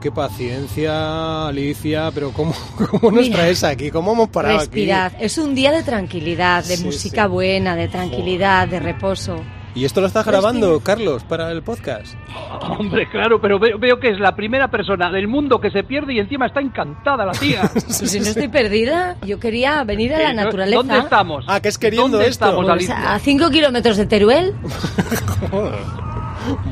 qué 0.00 0.10
paciencia, 0.10 1.46
Alicia, 1.48 2.10
pero 2.14 2.32
¿cómo, 2.32 2.54
cómo 2.90 3.10
nos 3.12 3.24
Mira. 3.24 3.36
traes 3.36 3.62
aquí? 3.64 3.90
¿Cómo 3.90 4.12
hemos 4.12 4.30
parado 4.30 4.58
Respirad. 4.58 5.12
Es 5.20 5.36
un 5.38 5.54
día 5.54 5.72
de 5.72 5.82
tranquilidad, 5.82 6.64
de 6.64 6.78
Sí, 6.78 6.84
música 6.84 7.24
sí. 7.24 7.28
buena, 7.28 7.76
de 7.76 7.88
tranquilidad, 7.88 8.66
de 8.66 8.80
reposo. 8.80 9.42
¿Y 9.74 9.84
esto 9.84 10.00
lo 10.00 10.08
estás 10.08 10.26
grabando, 10.26 10.80
Carlos, 10.80 11.22
para 11.24 11.50
el 11.52 11.62
podcast? 11.62 12.14
Hombre, 12.78 13.08
claro, 13.08 13.40
pero 13.40 13.58
veo, 13.58 13.78
veo 13.78 14.00
que 14.00 14.08
es 14.10 14.18
la 14.18 14.34
primera 14.34 14.68
persona 14.68 15.10
del 15.10 15.28
mundo 15.28 15.60
que 15.60 15.70
se 15.70 15.84
pierde 15.84 16.14
y 16.14 16.18
encima 16.18 16.46
está 16.46 16.60
encantada 16.60 17.24
la 17.24 17.32
tía. 17.32 17.62
Pues 17.72 18.10
si 18.10 18.18
no 18.20 18.26
estoy 18.26 18.48
perdida, 18.48 19.16
yo 19.24 19.38
quería 19.38 19.82
venir 19.84 20.12
a 20.14 20.18
la 20.18 20.30
Eh, 20.30 20.34
naturaleza. 20.34 20.76
¿Dónde 20.78 20.98
estamos? 20.98 21.44
Ah, 21.48 21.60
que 21.60 21.68
es 21.68 21.78
queriendo 21.78 22.08
¿Dónde 22.08 22.28
esto. 22.28 22.46
estamos, 22.46 22.66
Pues 22.66 22.90
a 22.90 23.18
5 23.18 23.50
kilómetros 23.50 23.96
de 23.96 24.06
Teruel. 24.06 24.54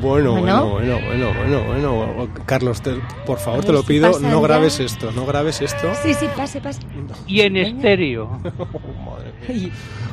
Bueno, 0.01 0.31
Bueno. 0.31 0.67
bueno, 0.71 0.99
bueno, 1.05 1.31
bueno, 1.33 1.63
bueno, 1.63 1.93
bueno. 2.15 2.33
Carlos, 2.47 2.81
te- 2.81 2.99
por 3.25 3.37
favor, 3.37 3.63
te 3.63 3.71
lo 3.71 3.81
si 3.81 3.87
pido, 3.87 4.11
pasan 4.11 4.29
no 4.31 4.41
ya. 4.41 4.47
grabes 4.47 4.79
esto, 4.79 5.11
no 5.11 5.25
grabes 5.27 5.61
esto. 5.61 5.91
Sí, 6.03 6.13
sí, 6.15 6.25
pase, 6.35 6.59
pase. 6.59 6.81
Y 7.27 7.41
en 7.41 7.55
estéreo. 7.55 8.27
Madre 8.41 9.31
mía. 9.47 9.69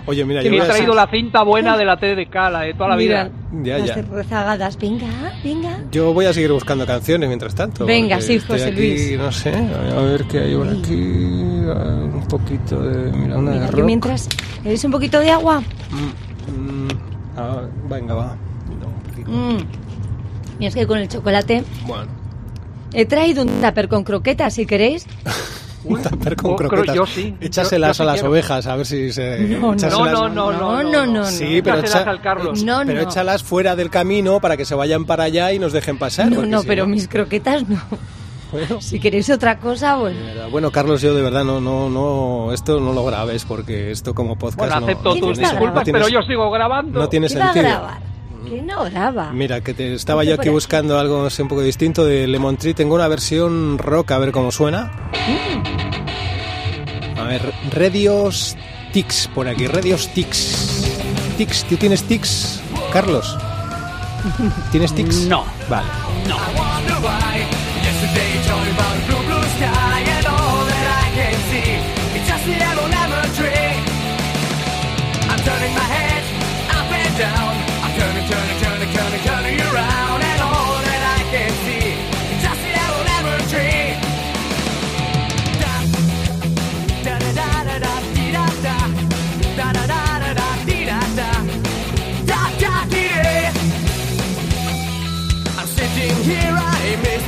Oye, 0.08 0.24
mira, 0.24 0.40
¿Qué 0.40 0.48
yo 0.48 0.54
He 0.54 0.58
voy 0.58 0.66
a- 0.66 0.72
traído 0.72 0.94
la 0.94 1.06
cinta 1.08 1.42
buena 1.42 1.76
de 1.76 1.84
la 1.84 1.96
TDK, 1.96 2.34
la 2.50 2.60
de 2.60 2.74
toda 2.74 2.90
la 2.90 2.96
mira, 2.96 3.24
vida. 3.24 3.62
Ya, 3.64 3.78
las 3.78 3.88
ya. 3.88 4.02
rezagadas. 4.02 4.78
Venga, 4.78 5.06
venga. 5.42 5.78
Yo 5.90 6.12
voy 6.12 6.26
a 6.26 6.32
seguir 6.32 6.52
buscando 6.52 6.86
canciones 6.86 7.28
mientras 7.28 7.54
tanto. 7.54 7.84
Venga, 7.86 8.20
sí, 8.20 8.38
José 8.38 8.66
aquí, 8.66 8.76
Luis. 8.76 9.18
No 9.18 9.32
sé, 9.32 9.52
a 9.52 10.00
ver 10.02 10.24
qué 10.24 10.38
hay 10.40 10.54
por 10.54 10.68
aquí. 10.68 10.94
Un 10.94 12.24
poquito 12.28 12.82
de. 12.82 13.10
Mira, 13.12 13.36
una 13.38 13.50
Mira, 13.50 13.64
de 13.64 13.70
que 13.70 13.76
rock. 13.78 13.84
mientras... 13.86 14.28
¿Queréis 14.62 14.84
un 14.84 14.92
poquito 14.92 15.18
de 15.18 15.30
agua? 15.30 15.60
Mm, 15.90 16.88
ah, 17.36 17.62
venga, 17.90 18.14
va. 18.14 18.36
No. 19.26 19.32
Mm. 19.32 19.56
Mira, 20.58 20.68
es 20.68 20.74
que 20.74 20.86
con 20.86 20.98
el 20.98 21.08
chocolate 21.08 21.64
Bueno, 21.86 22.06
he 22.92 23.04
traído 23.06 23.42
un 23.42 23.48
tupper 23.60 23.88
con 23.88 24.04
croquetas, 24.04 24.54
si 24.54 24.66
queréis. 24.66 25.06
un 25.88 26.02
tupper 26.02 26.36
con 26.36 26.50
yo 26.52 26.56
creo- 26.56 26.68
croquetas. 26.70 26.94
yo 26.96 27.06
sí. 27.06 27.34
Échaselas 27.40 27.96
Yo- 27.98 28.04
yo 28.04 28.08
a 28.10 28.12
las 28.12 28.20
quiero. 28.20 28.30
ovejas, 28.30 28.66
a 28.66 28.76
ver 28.76 28.86
si 28.86 29.12
se. 29.12 29.38
No, 29.40 29.58
no. 29.58 29.74
échaselas- 29.74 30.12
No, 30.12 30.28
no, 30.28 30.52
no, 30.52 30.82
no, 30.82 30.82
no, 30.82 31.06
no. 31.06 31.24
Sí, 31.26 31.60
pero, 31.62 31.76
al 32.06 32.20
Carlos. 32.20 32.62
No, 32.64 32.80
pero 32.86 33.02
no. 33.02 33.08
échalas 33.08 33.42
fuera 33.42 33.76
del 33.76 33.90
camino 33.90 34.40
para 34.40 34.56
que 34.56 34.64
se 34.64 34.74
vayan 34.74 35.04
para 35.04 35.24
allá 35.24 35.52
y 35.52 35.58
nos 35.58 35.72
dejen 35.72 35.98
pasar. 35.98 36.30
No, 36.30 36.44
no, 36.46 36.60
si 36.62 36.66
pero 36.66 36.86
mis 36.86 37.08
croquetas 37.08 37.68
no. 37.68 37.80
Bueno, 38.52 38.80
Si 38.80 39.00
queréis 39.00 39.28
otra 39.28 39.58
cosa, 39.58 39.96
bueno. 39.96 40.18
Bueno, 40.52 40.70
Carlos, 40.70 41.02
yo 41.02 41.12
de 41.14 41.20
verdad 41.20 41.44
no, 41.44 41.60
no, 41.60 41.90
no, 41.90 42.52
esto 42.52 42.78
no 42.78 42.92
lo 42.92 43.04
grabes 43.04 43.44
porque 43.44 43.90
esto 43.90 44.14
como 44.14 44.38
podcast 44.38 44.58
Bueno, 44.58 44.80
no, 44.80 44.86
acepto 44.86 45.04
no 45.08 45.12
¿Quién 45.14 45.24
tus 45.26 45.38
disculpas, 45.38 45.74
no 45.74 45.82
tiene- 45.82 45.98
pero 45.98 46.08
yo 46.08 46.22
sigo 46.22 46.48
grabando. 46.52 47.00
no 47.00 47.08
tiene 47.08 47.26
¿Qué 47.26 47.38
va 47.38 47.44
a 47.50 47.52
sentido. 47.52 47.74
grabar? 47.74 47.98
No. 48.62 49.32
Mira, 49.32 49.60
que 49.60 49.74
te, 49.74 49.94
estaba 49.94 50.24
yo 50.24 50.34
aquí 50.34 50.48
buscando 50.48 50.98
algo 50.98 51.22
no 51.22 51.42
un 51.42 51.48
poco 51.48 51.62
distinto 51.62 52.04
de 52.04 52.26
Lemon 52.26 52.56
Tree. 52.56 52.74
Tengo 52.74 52.94
una 52.94 53.08
versión 53.08 53.78
rock, 53.78 54.12
a 54.12 54.18
ver 54.18 54.32
cómo 54.32 54.52
suena. 54.52 55.10
A 57.16 57.24
ver, 57.24 57.52
Radios 57.72 58.56
Tics, 58.92 59.28
por 59.34 59.48
aquí, 59.48 59.66
Radios 59.66 60.08
Tics. 60.14 60.96
Tics, 61.36 61.64
¿tú 61.64 61.76
tienes 61.76 62.02
tics, 62.04 62.60
Carlos? 62.92 63.36
¿Tienes 64.70 64.94
tics? 64.94 65.26
No. 65.26 65.44
Vale. 65.68 65.86
I'm 66.98 67.55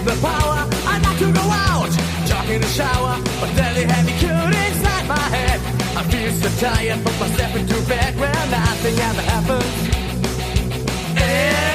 the 0.09 0.17
power. 0.27 0.61
I'd 0.89 1.03
like 1.05 1.19
to 1.19 1.31
go 1.33 1.47
out, 1.69 1.91
jog 2.27 2.49
in 2.49 2.61
the 2.63 2.69
shower, 2.69 3.15
but 3.41 3.51
then 3.55 3.75
they 3.75 3.85
had 3.85 4.05
me 4.07 4.13
cute 4.19 4.55
inside 4.65 5.07
my 5.07 5.27
head. 5.37 5.61
I 6.01 6.03
feel 6.11 6.33
so 6.33 6.49
tired, 6.65 7.05
put 7.05 7.17
myself 7.21 7.55
into 7.57 7.77
bed 7.89 8.19
where 8.19 8.43
nothing 8.49 8.97
ever 9.09 9.25
happens. 9.33 9.75
And 11.17 11.68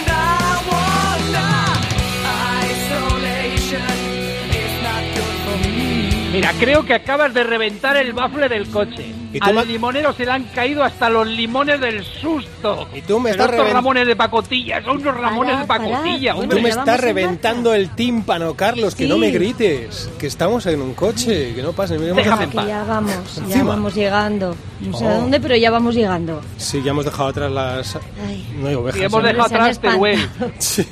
Mira, 6.43 6.53
creo 6.59 6.85
que 6.85 6.93
acabas 6.93 7.33
de 7.33 7.43
reventar 7.43 7.95
el 7.97 8.11
bafle 8.13 8.49
del 8.49 8.67
coche. 8.69 9.13
¿Y 9.31 9.39
tú 9.39 9.45
Al 9.59 9.67
limonero 9.67 10.13
se 10.13 10.25
le 10.25 10.31
han 10.31 10.43
caído 10.43 10.83
hasta 10.83 11.09
los 11.09 11.25
limones 11.27 11.79
del 11.79 12.03
susto. 12.03 12.87
Y 12.93 13.01
tú 13.01 13.19
me 13.19 13.31
Pero 13.31 13.45
estás 13.45 13.59
estos 13.59 13.73
ramones 13.73 14.05
de 14.07 14.15
pacotilla, 14.15 14.83
son 14.83 14.97
unos 14.97 15.17
ramones 15.17 15.59
de 15.59 15.65
pacotilla. 15.65 16.35
Tú 16.35 16.59
me 16.59 16.69
estás 16.69 16.99
reventando 16.99 17.73
el 17.73 17.89
tímpano, 17.95 18.53
Carlos, 18.55 18.93
que 18.93 19.03
Sí. 19.05 19.09
no 19.09 19.17
me 19.17 19.31
grites, 19.31 20.09
que 20.19 20.27
estamos 20.27 20.65
en 20.67 20.81
un 20.81 20.93
coche, 20.93 21.55
que 21.55 21.61
no 21.63 21.71
pase. 21.71 21.97
Déjame 21.97 22.23
dejado- 22.23 22.49
Que 22.49 22.67
ya 22.67 22.83
vamos, 22.83 23.35
ya 23.37 23.43
Encima. 23.43 23.63
vamos 23.63 23.95
llegando. 23.95 24.55
No 24.81 24.97
sé 24.97 25.05
Oh. 25.05 25.09
a 25.09 25.13
dónde, 25.15 25.39
pero 25.39 25.55
ya 25.55 25.71
vamos 25.71 25.95
llegando. 25.95 26.41
Sí, 26.57 26.81
ya 26.83 26.91
hemos 26.91 27.05
dejado 27.05 27.29
atrás 27.29 27.51
las... 27.51 27.95
Ay. 28.27 28.45
No 28.59 28.67
hay 28.67 28.75
ovejas. 28.75 29.01
Y 29.01 29.03
hemos 29.05 29.23
¿eh? 29.23 29.27
dejado 29.27 29.49
Se 29.49 29.55
han 29.55 29.61
atrás 29.61 29.79
Teruel. 29.79 30.29
Sí. 30.59 30.85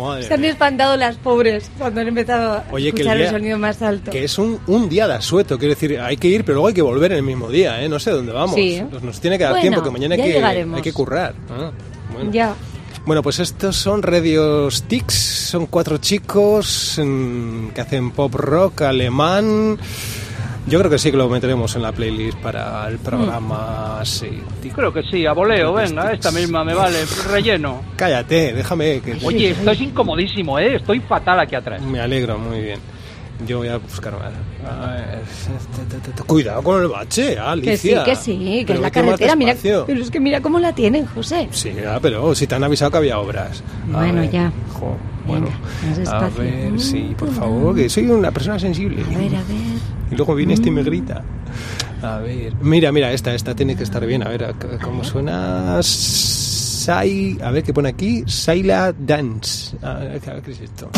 Madre 0.00 0.22
Se 0.24 0.34
han 0.34 0.44
espantado 0.44 0.96
las 0.96 1.16
pobres 1.16 1.70
cuando 1.76 2.00
han 2.00 2.08
empezado 2.08 2.52
a 2.54 2.64
Oye, 2.70 2.88
el 2.88 2.94
escuchar 2.94 3.16
el, 3.16 3.22
día- 3.24 3.30
sonido 3.30 3.58
más 3.58 3.82
alto. 3.82 4.10
Que 4.10 4.24
es 4.24 4.38
un, 4.38 4.58
un 4.66 4.88
día 4.88 5.06
de 5.08 5.14
asueto, 5.14 5.58
quiero 5.58 5.74
decir, 5.74 6.00
hay 6.00 6.16
que 6.16 6.28
ir, 6.28 6.44
pero 6.44 6.54
luego 6.54 6.68
hay 6.68 6.74
que 6.74 6.82
volver 6.82 7.12
en 7.12 7.18
el 7.18 7.24
mismo 7.24 7.50
día, 7.50 7.82
¿eh? 7.82 7.88
No 7.88 7.98
sé 7.98 8.10
dónde 8.10 8.32
vamos. 8.32 8.54
Sí. 8.54 8.82
Pues 8.90 9.02
nos 9.02 9.20
tiene 9.20 9.36
que 9.38 9.44
dar 9.44 9.52
Bueno, 9.52 9.62
tiempo, 9.62 9.82
que 9.82 9.90
mañana 9.90 10.14
hay 10.14 10.22
que, 10.22 10.42
hay 10.42 10.82
que 10.82 10.92
currar. 10.92 11.34
Ah, 11.50 11.70
bueno. 12.12 12.30
Ya. 12.32 12.54
Bueno, 13.04 13.20
pues 13.22 13.40
estos 13.40 13.74
son 13.76 14.00
Radio 14.02 14.70
Sticks, 14.70 15.14
son 15.14 15.66
cuatro 15.66 15.98
chicos 15.98 17.00
mm, 17.04 17.68
que 17.70 17.80
hacen 17.80 18.12
pop 18.12 18.32
rock 18.34 18.82
alemán. 18.82 19.76
Yo 20.66 20.78
creo 20.78 20.90
que 20.90 20.98
sí 20.98 21.10
que 21.10 21.16
lo 21.16 21.28
meteremos 21.28 21.74
en 21.74 21.82
la 21.82 21.90
playlist 21.92 22.38
para 22.38 22.86
el 22.88 22.98
programa. 22.98 24.00
Sí. 24.04 24.30
Creo 24.74 24.92
que 24.92 25.02
sí, 25.02 25.26
a 25.26 25.32
voleo, 25.32 25.72
venga, 25.72 26.12
esta 26.12 26.30
misma 26.30 26.64
me 26.64 26.72
vale, 26.72 26.98
relleno. 27.30 27.82
Cállate, 27.96 28.52
déjame 28.52 29.00
que. 29.00 29.18
Oye, 29.24 29.50
esto 29.50 29.70
es 29.72 29.80
incomodísimo, 29.80 30.58
¿eh? 30.58 30.76
Estoy 30.76 31.00
fatal 31.00 31.40
aquí 31.40 31.56
atrás. 31.56 31.82
Me 31.82 31.98
alegro, 32.00 32.38
muy 32.38 32.60
bien. 32.60 32.78
Yo 33.44 33.58
voy 33.58 33.68
a 33.68 33.78
buscar 33.78 34.12
más. 34.12 34.32
A 34.70 34.92
ver, 34.92 35.22
Cuidado 36.26 36.62
con 36.62 36.80
el 36.82 36.88
bache, 36.88 37.30
Que 37.62 37.76
sí, 37.76 37.92
Alicia. 37.92 38.04
que 38.04 38.14
sí, 38.14 38.38
que 38.60 38.64
Pero 38.68 38.74
es 38.78 38.82
la 38.82 38.90
carretera. 38.92 39.34
Mira, 39.34 39.56
pero 39.60 40.00
es 40.00 40.10
que 40.12 40.20
mira 40.20 40.40
cómo 40.40 40.60
la 40.60 40.72
tienen, 40.72 41.06
José. 41.06 41.48
Sí, 41.50 41.72
ya, 41.74 41.98
pero 41.98 42.34
si 42.36 42.46
te 42.46 42.54
han 42.54 42.62
avisado 42.62 42.92
que 42.92 42.98
había 42.98 43.18
obras. 43.18 43.64
A 43.92 43.96
Bueno, 43.98 44.20
ver, 44.20 44.30
ya. 44.30 44.52
jo, 44.74 44.96
bueno, 45.26 45.48
más 45.88 46.08
a 46.08 46.28
ver, 46.28 46.78
sí, 46.78 47.14
por 47.18 47.32
favor, 47.32 47.74
que 47.74 47.88
soy 47.88 48.06
una 48.06 48.30
persona 48.30 48.60
sensible. 48.60 49.02
A 49.02 49.08
ver, 49.18 49.34
a 49.34 49.42
ver. 49.42 50.01
Y 50.12 50.14
luego 50.14 50.34
viene 50.34 50.52
este 50.52 50.68
y 50.68 50.72
me 50.72 50.82
grita. 50.82 51.22
A 52.02 52.18
ver, 52.18 52.54
mira, 52.60 52.92
mira, 52.92 53.12
esta, 53.12 53.34
esta 53.34 53.54
tiene 53.54 53.74
que 53.76 53.82
estar 53.82 54.04
bien. 54.04 54.22
A 54.22 54.28
ver, 54.28 54.54
¿cómo 54.82 55.02
suena? 55.02 55.78
Sai, 55.82 57.38
a 57.42 57.50
ver, 57.50 57.62
¿qué 57.62 57.72
pone 57.72 57.88
aquí? 57.88 58.24
Saila 58.26 58.92
Dance. 58.98 59.76
A 59.82 59.94
ver, 59.94 60.20
¿qué 60.20 60.50
es 60.50 60.60
esto? 60.60 60.90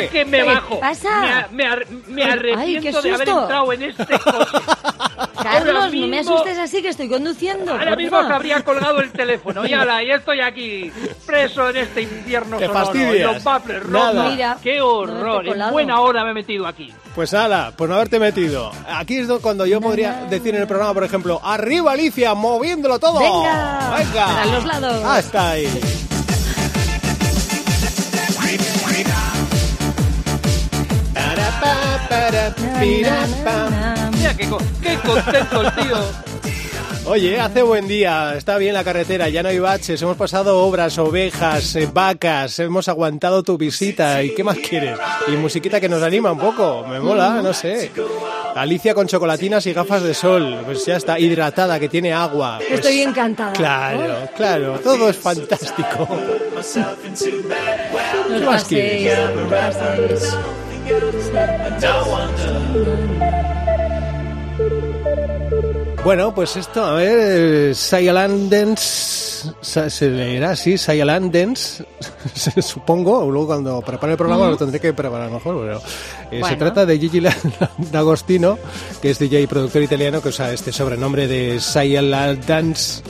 ¿Qué? 0.00 0.08
que 0.08 0.24
me 0.24 0.38
¿Qué 0.38 0.44
bajo. 0.44 0.80
pasa? 0.80 1.20
Me, 1.20 1.30
a- 1.32 1.48
me 1.50 1.64
ar- 1.66 1.86
me 2.08 2.22
Ay, 2.24 2.30
arrepiento 2.30 3.02
qué 3.02 3.08
de 3.08 3.14
haber 3.14 3.28
entrado 3.28 3.72
en 3.72 3.82
este 3.82 4.06
coche. 4.18 4.58
Carlos, 5.42 5.74
no 5.84 5.90
me 5.90 6.06
mismo- 6.18 6.34
asustes 6.34 6.58
así 6.58 6.82
que 6.82 6.88
estoy 6.88 7.08
conduciendo. 7.08 7.72
Ahora 7.72 7.96
mismo 7.96 8.10
porfa. 8.18 8.28
se 8.28 8.34
habría 8.34 8.62
colgado 8.62 9.00
el 9.00 9.10
teléfono. 9.10 9.66
Y 9.66 9.72
ala, 9.72 10.02
y 10.02 10.10
estoy 10.12 10.40
aquí, 10.40 10.92
preso 11.26 11.70
en 11.70 11.76
este 11.78 12.02
infierno 12.02 12.58
Te 12.58 12.66
sonoro. 12.66 12.84
fastidias. 12.86 13.32
Los 13.34 13.44
baffles 13.44 13.86
Nada. 13.88 14.12
rotos. 14.12 14.32
Mira, 14.32 14.56
¡Qué 14.62 14.78
no 14.78 14.86
horror! 14.86 15.40
haberte 15.46 15.60
en 15.60 15.70
buena 15.70 16.00
hora 16.00 16.24
me 16.24 16.30
he 16.30 16.34
metido 16.34 16.66
aquí. 16.66 16.92
Pues 17.14 17.32
ala, 17.34 17.72
por 17.76 17.88
no 17.88 17.94
haberte 17.96 18.18
metido. 18.18 18.70
Aquí 18.88 19.18
es 19.18 19.28
do- 19.28 19.40
cuando 19.40 19.64
yo 19.66 19.80
podría 19.80 20.26
decir 20.28 20.54
en 20.54 20.60
el 20.62 20.66
programa, 20.68 20.92
por 20.94 21.04
ejemplo, 21.04 21.40
arriba 21.42 21.92
Alicia, 21.92 22.34
moviéndolo 22.34 22.98
todo. 22.98 23.18
Venga, 23.18 23.94
Venga. 23.98 24.26
para 24.26 24.46
los 24.46 24.64
lados. 24.66 25.04
Hasta 25.04 25.50
ahí. 25.50 26.08
Mira 34.12 34.34
qué, 34.36 34.48
co- 34.48 34.58
qué 34.82 34.94
contento 35.04 35.62
el 35.62 35.72
tío. 35.74 36.30
Oye, 37.06 37.40
hace 37.40 37.62
buen 37.62 37.88
día, 37.88 38.34
está 38.36 38.56
bien 38.58 38.74
la 38.74 38.84
carretera, 38.84 39.28
ya 39.30 39.42
no 39.42 39.48
hay 39.48 39.58
baches, 39.58 40.00
hemos 40.02 40.16
pasado 40.16 40.58
obras, 40.62 40.96
ovejas, 40.98 41.74
eh, 41.76 41.88
vacas, 41.92 42.58
hemos 42.60 42.88
aguantado 42.88 43.42
tu 43.42 43.56
visita 43.56 44.22
y 44.22 44.34
¿qué 44.34 44.44
más 44.44 44.58
quieres? 44.58 44.98
Y 45.26 45.32
musiquita 45.32 45.80
que 45.80 45.88
nos 45.88 46.02
anima 46.02 46.30
un 46.30 46.38
poco, 46.38 46.86
me 46.86 47.00
mola, 47.00 47.40
no 47.42 47.52
sé. 47.54 47.90
Alicia 48.54 48.94
con 48.94 49.06
chocolatinas 49.08 49.66
y 49.66 49.72
gafas 49.72 50.02
de 50.02 50.12
sol, 50.14 50.60
pues 50.66 50.84
ya 50.84 50.96
está, 50.96 51.18
hidratada, 51.18 51.80
que 51.80 51.88
tiene 51.88 52.12
agua. 52.12 52.58
pues- 52.58 52.70
Estoy 52.80 53.00
encantada. 53.00 53.54
Claro, 53.54 54.28
claro, 54.36 54.78
todo 54.80 55.08
es 55.08 55.16
fantástico. 55.16 56.06
Os 58.34 58.42
más 58.42 58.64
quieres? 58.64 60.36
Bueno, 66.04 66.34
pues 66.34 66.56
esto, 66.56 66.82
a 66.82 66.94
ver, 66.94 67.74
Sayalandens, 67.74 69.54
Sa- 69.60 69.90
se 69.90 70.08
leerá 70.10 70.52
así, 70.52 70.78
Sayalandens, 70.78 71.84
supongo, 72.62 73.30
luego 73.30 73.48
cuando 73.48 73.80
prepare 73.82 74.12
el 74.12 74.18
programa 74.18 74.48
lo 74.48 74.56
tendré 74.56 74.80
que 74.80 74.92
preparar 74.94 75.30
mejor, 75.30 75.60
pero 75.60 75.82
eh, 76.30 76.40
se 76.48 76.56
trata 76.56 76.86
de 76.86 76.98
Gigi 76.98 77.20
D'Agostino, 77.92 78.58
que 79.02 79.10
es 79.10 79.18
DJ 79.18 79.42
y 79.42 79.46
productor 79.46 79.82
italiano, 79.82 80.22
que 80.22 80.30
usa 80.30 80.52
este 80.52 80.72
sobrenombre 80.72 81.26
de 81.28 81.60
Sayalandens, 81.60 83.02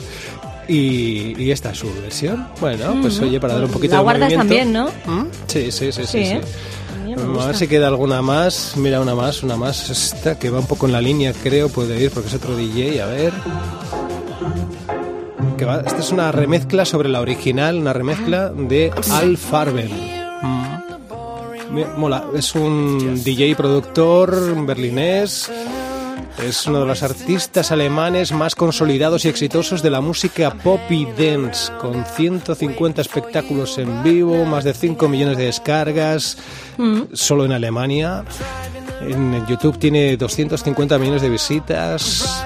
y, 0.67 1.41
y 1.41 1.51
esta 1.51 1.71
es 1.71 1.79
su 1.79 1.93
versión. 2.01 2.47
Bueno, 2.59 2.95
pues 3.01 3.19
oye, 3.19 3.39
para 3.39 3.55
dar 3.55 3.65
un 3.65 3.71
poquito 3.71 3.93
La 3.93 3.99
de 3.99 4.03
guardas 4.03 4.33
movimiento. 4.37 4.55
también, 4.55 4.73
¿no? 4.73 5.21
¿Mm? 5.23 5.27
Sí, 5.47 5.71
sí, 5.71 5.91
sí, 5.91 6.01
sí. 6.03 6.07
Sí, 6.07 6.25
sí. 6.25 6.31
¿eh? 6.33 6.41
A 7.17 7.45
ver 7.47 7.55
si 7.55 7.67
queda 7.67 7.87
alguna 7.87 8.21
más. 8.21 8.73
Mira, 8.77 9.01
una 9.01 9.15
más, 9.15 9.43
una 9.43 9.57
más. 9.57 9.89
Esta 9.89 10.37
que 10.39 10.49
va 10.49 10.59
un 10.59 10.67
poco 10.67 10.85
en 10.85 10.91
la 10.93 11.01
línea, 11.01 11.33
creo, 11.33 11.69
puede 11.69 11.99
ir, 12.01 12.11
porque 12.11 12.29
es 12.29 12.35
otro 12.35 12.55
DJ. 12.55 13.01
A 13.01 13.05
ver. 13.07 13.33
Que 15.57 15.65
va- 15.65 15.81
esta 15.81 15.99
es 15.99 16.11
una 16.11 16.31
remezcla 16.31 16.85
sobre 16.85 17.09
la 17.09 17.21
original, 17.21 17.77
una 17.77 17.93
remezcla 17.93 18.49
de 18.49 18.91
Al 19.11 19.37
Farben. 19.37 19.89
Mm. 20.41 20.71
Mola, 21.97 22.25
es 22.35 22.53
un 22.55 23.21
DJ 23.23 23.55
productor 23.55 24.65
berlinés. 24.65 25.49
Es 26.43 26.65
uno 26.65 26.79
de 26.79 26.85
los 26.87 27.03
artistas 27.03 27.71
alemanes 27.71 28.31
más 28.31 28.55
consolidados 28.55 29.25
y 29.25 29.29
exitosos 29.29 29.83
de 29.83 29.91
la 29.91 30.01
música 30.01 30.51
pop 30.51 30.79
y 30.89 31.05
dance, 31.05 31.71
con 31.79 32.03
150 32.03 33.01
espectáculos 33.01 33.77
en 33.77 34.01
vivo, 34.01 34.43
más 34.45 34.63
de 34.63 34.73
5 34.73 35.07
millones 35.07 35.37
de 35.37 35.45
descargas, 35.45 36.37
solo 37.13 37.45
en 37.45 37.51
Alemania. 37.51 38.23
En 39.01 39.45
YouTube 39.47 39.77
tiene 39.77 40.17
250 40.17 40.97
millones 40.97 41.21
de 41.21 41.29
visitas. 41.29 42.43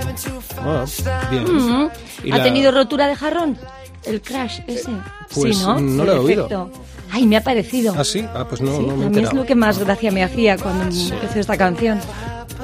Bueno, 0.63 0.83
bien. 1.31 1.89
Y 2.23 2.31
¿Ha 2.31 2.37
la- 2.37 2.43
tenido 2.43 2.71
rotura 2.71 3.07
de 3.07 3.15
jarrón? 3.15 3.57
El 4.03 4.21
crash 4.21 4.59
ese. 4.67 4.91
Pues 5.33 5.57
sí, 5.57 5.63
¿no? 5.63 5.79
no 5.79 6.03
El 6.03 6.07
lo 6.09 6.15
he 6.15 6.19
oído. 6.19 6.71
Ay, 7.11 7.25
me 7.25 7.37
ha 7.37 7.43
parecido. 7.43 7.93
¿Ah, 7.97 8.03
sí? 8.03 8.25
Ah, 8.33 8.45
pues 8.47 8.61
no, 8.61 8.75
Sí, 8.77 8.83
no 8.85 8.95
me 8.97 9.03
he 9.05 9.07
a 9.07 9.09
mí 9.09 9.19
es 9.23 9.33
lo 9.33 9.45
que 9.45 9.55
más 9.55 9.77
gracia 9.79 10.11
me 10.11 10.23
hacía 10.23 10.57
cuando 10.57 10.83
empezó 10.85 11.39
esta 11.39 11.57
canción. 11.57 11.99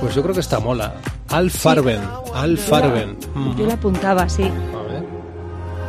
Pues 0.01 0.15
yo 0.15 0.21
creo 0.23 0.33
que 0.33 0.41
está 0.41 0.59
mola. 0.59 0.95
Al 1.29 1.49
Farben. 1.51 2.01
Al 2.33 2.57
Farben. 2.57 3.17
Mm. 3.35 3.55
Yo 3.55 3.65
la 3.67 3.75
apuntaba, 3.75 4.27
sí. 4.27 4.43
A 4.43 4.81
ver. 4.91 5.05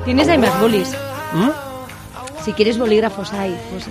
Tienes 0.04 0.28
ahí 0.28 0.38
más 0.38 0.60
bolis. 0.60 0.92
¿Mm? 1.32 1.48
Si 2.44 2.52
quieres 2.52 2.78
bolígrafos 2.78 3.32
hay, 3.32 3.58
José. 3.72 3.90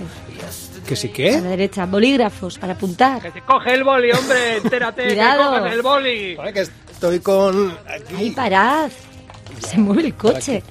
¿Que 0.86 0.96
sí 0.96 1.08
A 1.08 1.12
qué? 1.12 1.32
la 1.40 1.48
derecha, 1.50 1.86
bolígrafos 1.86 2.58
para 2.58 2.74
apuntar. 2.74 3.20
Que 3.22 3.30
te 3.30 3.42
coge 3.42 3.74
el 3.74 3.84
boli, 3.84 4.10
hombre, 4.12 4.56
entérate, 4.58 5.04
Cuidado. 5.08 5.52
que 5.54 5.58
cogen 5.58 5.72
el 5.72 5.82
boli. 5.82 6.36
Ahora 6.36 6.52
que 6.52 6.60
estoy 6.60 7.20
con... 7.20 7.70
Aquí, 7.88 8.14
Ay, 8.16 8.30
parad. 8.32 8.90
Se 9.60 9.78
mueve 9.78 10.02
el 10.06 10.14
coche. 10.14 10.62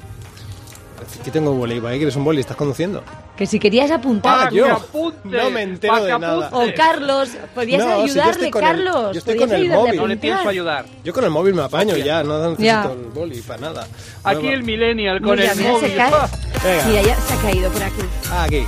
aquí 1.19 1.31
tengo 1.31 1.51
un 1.51 1.59
boli. 1.59 1.79
¿Para 1.79 1.93
qué 1.93 1.99
quieres 1.99 2.15
un 2.15 2.23
boli? 2.23 2.41
¿Estás 2.41 2.57
conduciendo? 2.57 3.03
Que 3.41 3.47
si 3.47 3.57
querías 3.57 3.89
apuntar. 3.89 4.49
Ah, 4.49 4.49
yo. 4.53 4.71
apunte, 4.71 5.17
No 5.35 5.49
me 5.49 5.63
entero 5.63 6.03
de 6.03 6.19
nada. 6.19 6.49
O 6.53 6.63
Carlos, 6.77 7.29
podías 7.55 7.83
No, 7.83 7.85
si 7.87 7.97
yo 7.97 8.03
ayudarle, 8.03 8.31
estoy 8.33 8.51
con 8.51 8.61
el- 8.63 8.67
Carlos. 8.69 9.13
yo 9.13 9.17
estoy 9.17 9.35
con 9.35 9.51
el 9.51 9.67
móvil. 9.67 9.95
No 9.95 10.05
le 10.05 10.17
pienso 10.17 10.47
ayudar. 10.47 10.85
Yo 11.03 11.11
con 11.11 11.23
el 11.23 11.31
móvil 11.31 11.55
me 11.55 11.63
apaño 11.63 11.97
ya, 11.97 12.21
no 12.21 12.37
necesito 12.37 12.63
Ya. 12.63 12.83
el 12.83 13.09
boli 13.09 13.41
para 13.41 13.59
nada. 13.61 13.87
Aquí 14.23 14.47
el 14.47 14.61
millennial 14.61 15.21
con 15.21 15.39
Mira, 15.39 15.53
el 15.53 15.57
mira, 15.57 15.69
se 15.71 15.73
móvil. 15.73 15.95
cae. 15.95 16.11
Ah, 16.13 16.29
Venga. 16.63 16.85
Mira, 16.85 17.01
ya 17.01 17.15
se 17.19 17.33
ha 17.33 17.37
caído 17.41 17.71
por 17.71 17.81
aquí. 17.81 18.01
Aquí. 18.31 18.67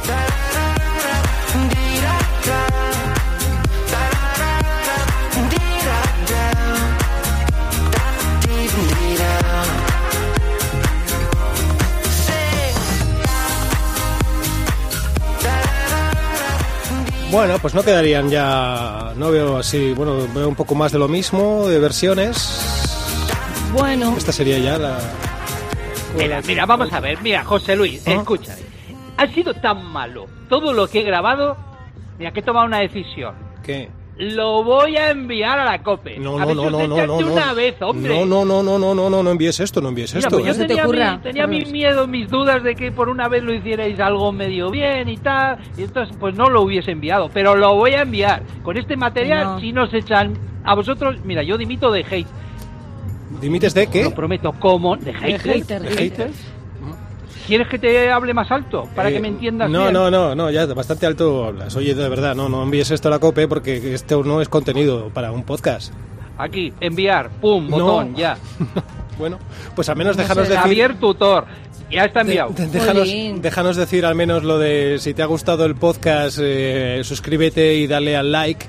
Bueno, 17.34 17.58
pues 17.58 17.74
no 17.74 17.82
quedarían 17.82 18.30
ya. 18.30 19.12
No 19.16 19.32
veo 19.32 19.58
así. 19.58 19.92
Bueno, 19.94 20.28
veo 20.36 20.48
un 20.48 20.54
poco 20.54 20.76
más 20.76 20.92
de 20.92 21.00
lo 21.00 21.08
mismo, 21.08 21.68
de 21.68 21.80
versiones. 21.80 22.38
Bueno, 23.74 24.14
Esta 24.16 24.32
sería 24.32 24.60
ya 24.60 24.78
la. 24.78 25.00
Mira, 26.16 26.42
mira, 26.46 26.68
vamos 26.68 26.94
a 26.94 27.00
ver. 27.00 27.18
Mira, 27.24 27.44
José 27.44 27.76
Luis, 27.76 28.08
¿Ah? 28.08 28.12
escúchame. 28.12 28.62
Ha 29.18 29.26
sido 29.30 29.52
tan 29.56 29.84
malo 29.84 30.28
todo 30.48 30.74
lo 30.74 30.88
que 30.88 31.00
he 31.00 31.04
grabado. 31.04 31.58
Mira, 32.20 32.32
que 32.32 32.42
he 32.42 32.44
tomado 32.44 32.68
una 32.68 32.82
decisión. 32.82 33.34
¿Qué? 33.64 33.90
Lo 34.18 34.64
voy 34.64 34.95
a 34.95 35.09
enviar 35.09 35.57
a 35.59 35.66
la 35.66 35.82
COPE. 35.82 36.20
No, 36.20 36.38
no, 36.38 36.53
no, 36.53 36.70
no, 36.70 36.88
no, 36.88 37.07
no, 37.07 37.18
una 37.18 37.53
vez, 37.53 37.76
hombre. 37.82 38.14
No, 38.14 38.26
no, 38.26 38.45
no, 38.45 38.61
no, 38.61 38.78
no, 38.78 38.93
no, 38.93 39.09
no, 39.09 39.24
no 39.24 39.32
envíes 39.32 39.59
esto, 39.59 39.82
no 39.82 39.89
envíes 39.89 40.14
Mira, 40.14 40.28
esto. 40.28 40.38
pues 40.39 40.45
yo 40.47 40.53
se 40.53 40.61
te 40.61 40.68
tenía, 40.68 40.84
ocurra. 40.84 41.11
mi, 41.18 41.24
tenía 41.24 41.47
mi 41.47 41.57
Carlos. 41.57 41.72
miedo, 41.74 42.07
mis 42.07 42.30
dudas 42.30 42.61
de 42.64 42.76
que 42.76 42.91
por 42.91 43.09
una 43.09 43.28
vez 43.28 43.41
lo 43.43 43.53
hicierais 43.53 43.99
algo 43.99 44.32
medio 44.32 44.70
bien 44.70 45.09
y 45.09 45.18
tal, 45.18 45.57
y 45.78 45.84
entonces 45.84 46.16
pues 46.20 46.36
no 46.36 46.49
lo 46.49 46.61
hubiese 46.61 46.91
enviado, 46.91 47.30
pero 47.34 47.55
lo 47.55 47.76
voy 47.76 47.93
a 47.93 48.01
enviar. 48.03 48.43
Con 48.61 48.78
este 48.78 48.95
material, 48.95 49.43
No. 49.45 49.59
si 49.59 49.74
nos 49.74 49.91
echan 49.93 50.38
a 50.64 50.76
vosotros, 50.76 51.18
mira, 51.24 51.41
yo 51.43 51.57
dimito 51.57 51.91
de 51.91 52.01
hate, 52.09 52.28
¿Dimites 53.41 53.74
de 53.74 53.88
qué? 53.88 54.03
lo 54.03 54.11
prometo, 54.11 54.53
como 54.59 54.95
de 54.95 55.05
De 55.05 55.14
hater. 55.14 55.39
hater, 55.41 55.82
¿De 55.82 55.89
de 55.89 55.95
hater? 55.97 56.32
¿Quieres 57.48 57.68
que 57.68 57.78
te 57.78 58.10
hable 58.12 58.34
más 58.34 58.50
alto 58.52 58.88
para 58.96 59.10
Eh, 59.10 59.14
que 59.14 59.20
me 59.20 59.28
entiendas 59.28 59.70
No, 59.70 59.82
bien? 59.82 59.94
no, 59.94 60.10
no, 60.10 60.34
no, 60.36 60.50
ya 60.50 60.66
bastante 60.68 61.06
alto 61.06 61.46
hablas. 61.46 61.76
Oye, 61.76 61.94
de 61.94 62.08
verdad, 62.10 62.36
no, 62.36 62.48
no 62.50 62.64
envíes 62.64 62.89
esto 62.91 63.10
a 63.10 63.12
la 63.12 63.20
COPE 63.20 63.48
porque 63.48 63.94
esto 63.94 64.24
no 64.24 64.41
es 64.41 64.48
contenido 64.50 65.10
para 65.14 65.32
un 65.32 65.44
podcast. 65.44 65.94
Aquí, 66.38 66.74
enviar, 66.80 67.30
pum, 67.41 67.68
No. 67.70 67.78
botón, 67.80 68.16
ya. 68.16 68.38
Bueno, 69.18 69.38
pues 69.76 69.88
al 69.89 69.96
menos 69.96 70.18
No 70.18 70.24
déjanos 70.24 70.46
sé. 70.46 70.54
decir... 70.54 70.64
Javier 70.64 70.96
Tutor, 71.00 71.46
ya 71.91 72.06
está 72.06 72.24
de- 72.24 72.32
enviado. 72.32 72.50
de- 72.52 72.66
déjanos, 72.66 73.08
Jolín. 73.08 73.41
déjanos 73.44 73.76
decir 73.76 74.06
al 74.08 74.16
menos 74.16 74.44
lo 74.44 74.58
de 74.58 74.98
si 75.00 75.14
te 75.14 75.22
ha 75.22 75.28
gustado 75.28 75.66
el 75.66 75.76
podcast, 75.76 76.39
eh, 76.41 77.02
suscríbete 77.04 77.76
y 77.76 77.86
dale 77.86 78.16
al 78.18 78.32
like 78.32 78.66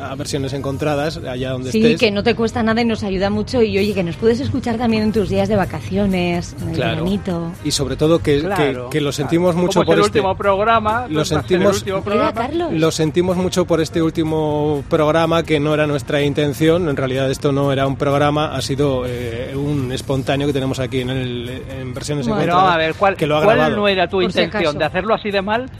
a 0.00 0.14
versiones 0.14 0.52
encontradas, 0.52 1.16
allá 1.18 1.50
donde 1.50 1.70
Sí, 1.72 1.78
estés. 1.84 2.00
que 2.00 2.10
no 2.10 2.22
te 2.22 2.34
cuesta 2.34 2.62
nada 2.62 2.80
y 2.80 2.84
nos 2.84 3.02
ayuda 3.02 3.30
mucho. 3.30 3.62
Y 3.62 3.78
oye, 3.78 3.94
que 3.94 4.02
nos 4.02 4.16
puedes 4.16 4.40
escuchar 4.40 4.76
también 4.78 5.02
en 5.04 5.12
tus 5.12 5.28
días 5.28 5.48
de 5.48 5.56
vacaciones, 5.56 6.54
en 6.62 6.68
el 6.70 6.74
Claro. 6.76 6.96
veranito. 6.96 7.52
Y 7.64 7.70
sobre 7.70 7.96
todo 7.96 8.18
que, 8.20 8.40
Claro, 8.40 8.56
que, 8.90 8.98
que 8.98 9.00
lo 9.00 9.10
claro. 9.10 9.12
sentimos 9.12 9.52
Como 9.54 9.66
mucho 9.66 9.80
es 9.80 9.86
por 9.86 9.94
el 9.98 10.04
este... 10.04 10.18
último 10.20 10.36
programa, 10.36 11.06
lo 11.08 11.14
pues 11.14 11.30
el 11.32 11.38
sentimos- 11.38 11.76
último 11.78 12.02
programa. 12.02 12.48
Lo 12.72 12.90
sentimos 12.90 13.36
mucho 13.36 13.64
por 13.64 13.80
este 13.80 14.02
último 14.02 14.84
programa 14.88 15.42
que 15.42 15.60
no 15.60 15.74
era 15.74 15.86
nuestra 15.86 16.22
intención. 16.22 16.88
En 16.88 16.96
realidad 16.96 17.30
esto 17.30 17.52
no 17.52 17.72
era 17.72 17.86
un 17.86 17.96
programa, 17.96 18.54
ha 18.54 18.60
sido 18.62 19.04
eh, 19.06 19.54
un 19.56 19.92
espontáneo 19.92 20.46
que 20.46 20.52
tenemos 20.52 20.78
aquí 20.80 21.00
en, 21.00 21.10
el, 21.10 21.62
en 21.70 21.94
versiones 21.94 22.26
Bueno. 22.26 22.40
Pero 22.40 22.52
encontradas. 22.52 22.74
a 22.74 22.78
ver, 22.78 22.94
¿cuál, 22.94 23.16
que 23.16 23.26
lo 23.26 23.36
ha 23.38 23.42
cuál 23.44 23.74
no 23.76 23.88
era 23.88 24.06
tu 24.08 24.16
Por 24.18 24.24
intención? 24.24 24.76
¿De 24.78 24.84
hacerlo 24.84 25.14
así 25.14 25.30
de 25.30 25.42
mal? 25.42 25.70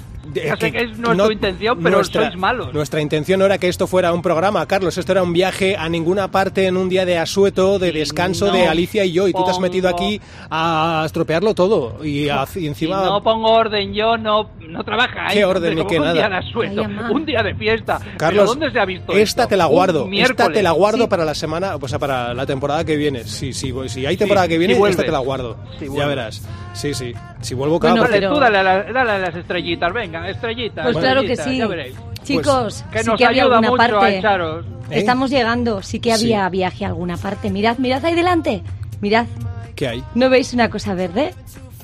De- 0.41 0.47
ya 0.47 0.57
sé 0.57 0.72
que 0.72 0.78
es 0.82 0.99
no 0.99 1.12
es 1.12 1.16
no- 1.16 1.26
tu 1.26 1.32
intención, 1.32 1.78
pero 1.82 1.97
nuestra- 1.97 2.22
sois 2.26 2.37
malos. 2.37 2.72
Nuestra 2.74 3.01
intención 3.01 3.39
no 3.41 3.47
era 3.47 3.59
que 3.59 3.68
esto 3.68 3.87
fuera 3.87 4.12
un 4.12 4.22
programa, 4.22 4.64
Carlos. 4.66 4.97
Esto 4.99 5.12
era 5.12 5.22
un 5.22 5.32
viaje 5.32 5.76
a 5.76 5.89
ninguna 5.89 6.30
parte 6.30 6.66
en 6.66 6.76
un 6.76 6.89
día 6.89 7.05
de 7.05 7.18
asueto, 7.18 7.78
de 7.78 7.93
descanso 7.93 8.47
no 8.49 8.53
de 8.53 8.66
Alicia 8.68 9.05
y 9.05 9.12
yo. 9.12 9.28
Y 9.28 9.32
tú 9.32 9.45
te 9.45 9.51
has 9.51 9.61
metido 9.61 9.89
aquí 9.89 10.20
a 10.51 11.03
estropearlo 11.07 11.55
todo. 11.55 12.05
Y, 12.05 12.28
a- 12.28 12.45
y 12.55 12.61
Si 12.61 12.66
encima. 12.66 13.05
no 13.05 13.22
pongo 13.22 13.51
orden 13.53 13.93
yo, 13.95 14.16
no, 14.16 14.51
no 14.68 14.84
trabaja. 14.84 15.28
¿Qué 15.32 15.45
orden 15.45 15.74
ni 15.76 15.87
qué 15.87 15.99
un 15.99 16.03
nada? 16.05 16.14
día 16.14 16.28
de 16.28 16.37
asueto, 16.37 16.82
Ay, 16.82 16.97
un 17.14 17.26
día 17.26 17.43
de 17.43 17.55
fiesta. 17.55 17.99
Carlos, 18.16 18.43
¿Pero 18.43 18.47
¿dónde 18.61 18.70
se 18.70 18.78
ha 18.78 18.84
visto 18.84 19.12
esta 19.12 19.43
esto? 19.43 19.49
te 19.49 19.57
la 19.57 19.66
Un 19.66 19.72
guardo, 19.72 19.99
esta 20.01 20.11
miércoles. 20.11 20.53
te 20.53 20.62
la 20.62 20.70
guardo 20.72 21.05
Sí. 21.05 21.09
para 21.09 21.24
la 21.24 21.34
semana, 21.34 21.76
o 21.76 21.89
sea, 21.89 21.99
para 21.99 22.34
la 22.34 22.47
temporada 22.47 22.84
que 22.84 22.97
viene. 22.97 23.24
Si, 23.24 23.53
si, 23.53 23.72
si 23.89 24.07
hay 24.07 24.16
temporada 24.16 24.47
Sí, 24.47 24.53
que 24.53 24.59
viene, 24.59 24.74
esta 24.89 25.03
te 25.05 25.11
la 25.12 25.18
guardo. 25.18 25.57
Ya 25.80 26.07
verás. 26.07 26.43
Sí, 26.77 26.93
sí. 26.95 27.12
Si 27.41 27.55
vuelvo, 27.55 27.79
Bueno, 27.81 27.97
porque- 27.97 28.12
Dale, 28.12 28.20
pero- 28.27 28.35
tú 28.35 28.41
dale 28.41 28.59
a, 28.59 28.62
dale 28.93 29.11
a 29.12 29.18
las 29.18 29.35
estrellitas, 29.35 29.93
venga, 29.93 30.29
estrellitas. 30.29 30.85
Pues 30.85 30.97
claro 30.99 31.22
que 31.22 31.37
sí. 31.37 31.57
ya 31.59 31.66
veréis. 31.66 31.97
Chicos, 32.22 32.85
Que 32.93 33.01
sí 33.01 33.07
nos 33.07 33.16
que 33.18 33.24
había 33.24 33.45
ayuda 33.45 33.57
alguna 33.59 33.70
mucho 33.87 33.97
a 33.97 34.01
parte. 34.01 34.18
echaros. 34.18 34.66
¿Eh? 34.91 34.99
Estamos 34.99 35.31
llegando, 35.31 35.83
sí 35.83 36.01
que 36.01 36.14
Sí. 36.16 36.33
había 36.33 36.49
viaje 36.49 36.85
a 36.85 36.89
alguna 36.89 37.16
parte. 37.16 37.51
Mirad, 37.51 37.79
mirad 37.79 38.05
ahí 38.05 38.14
delante. 38.14 38.62
Mirad, 39.01 39.27
¿Qué 39.74 39.89
hay? 39.89 40.05
¿no 40.14 40.29
veis 40.31 40.53
una 40.55 40.68
cosa 40.70 40.95
verde? 40.95 41.35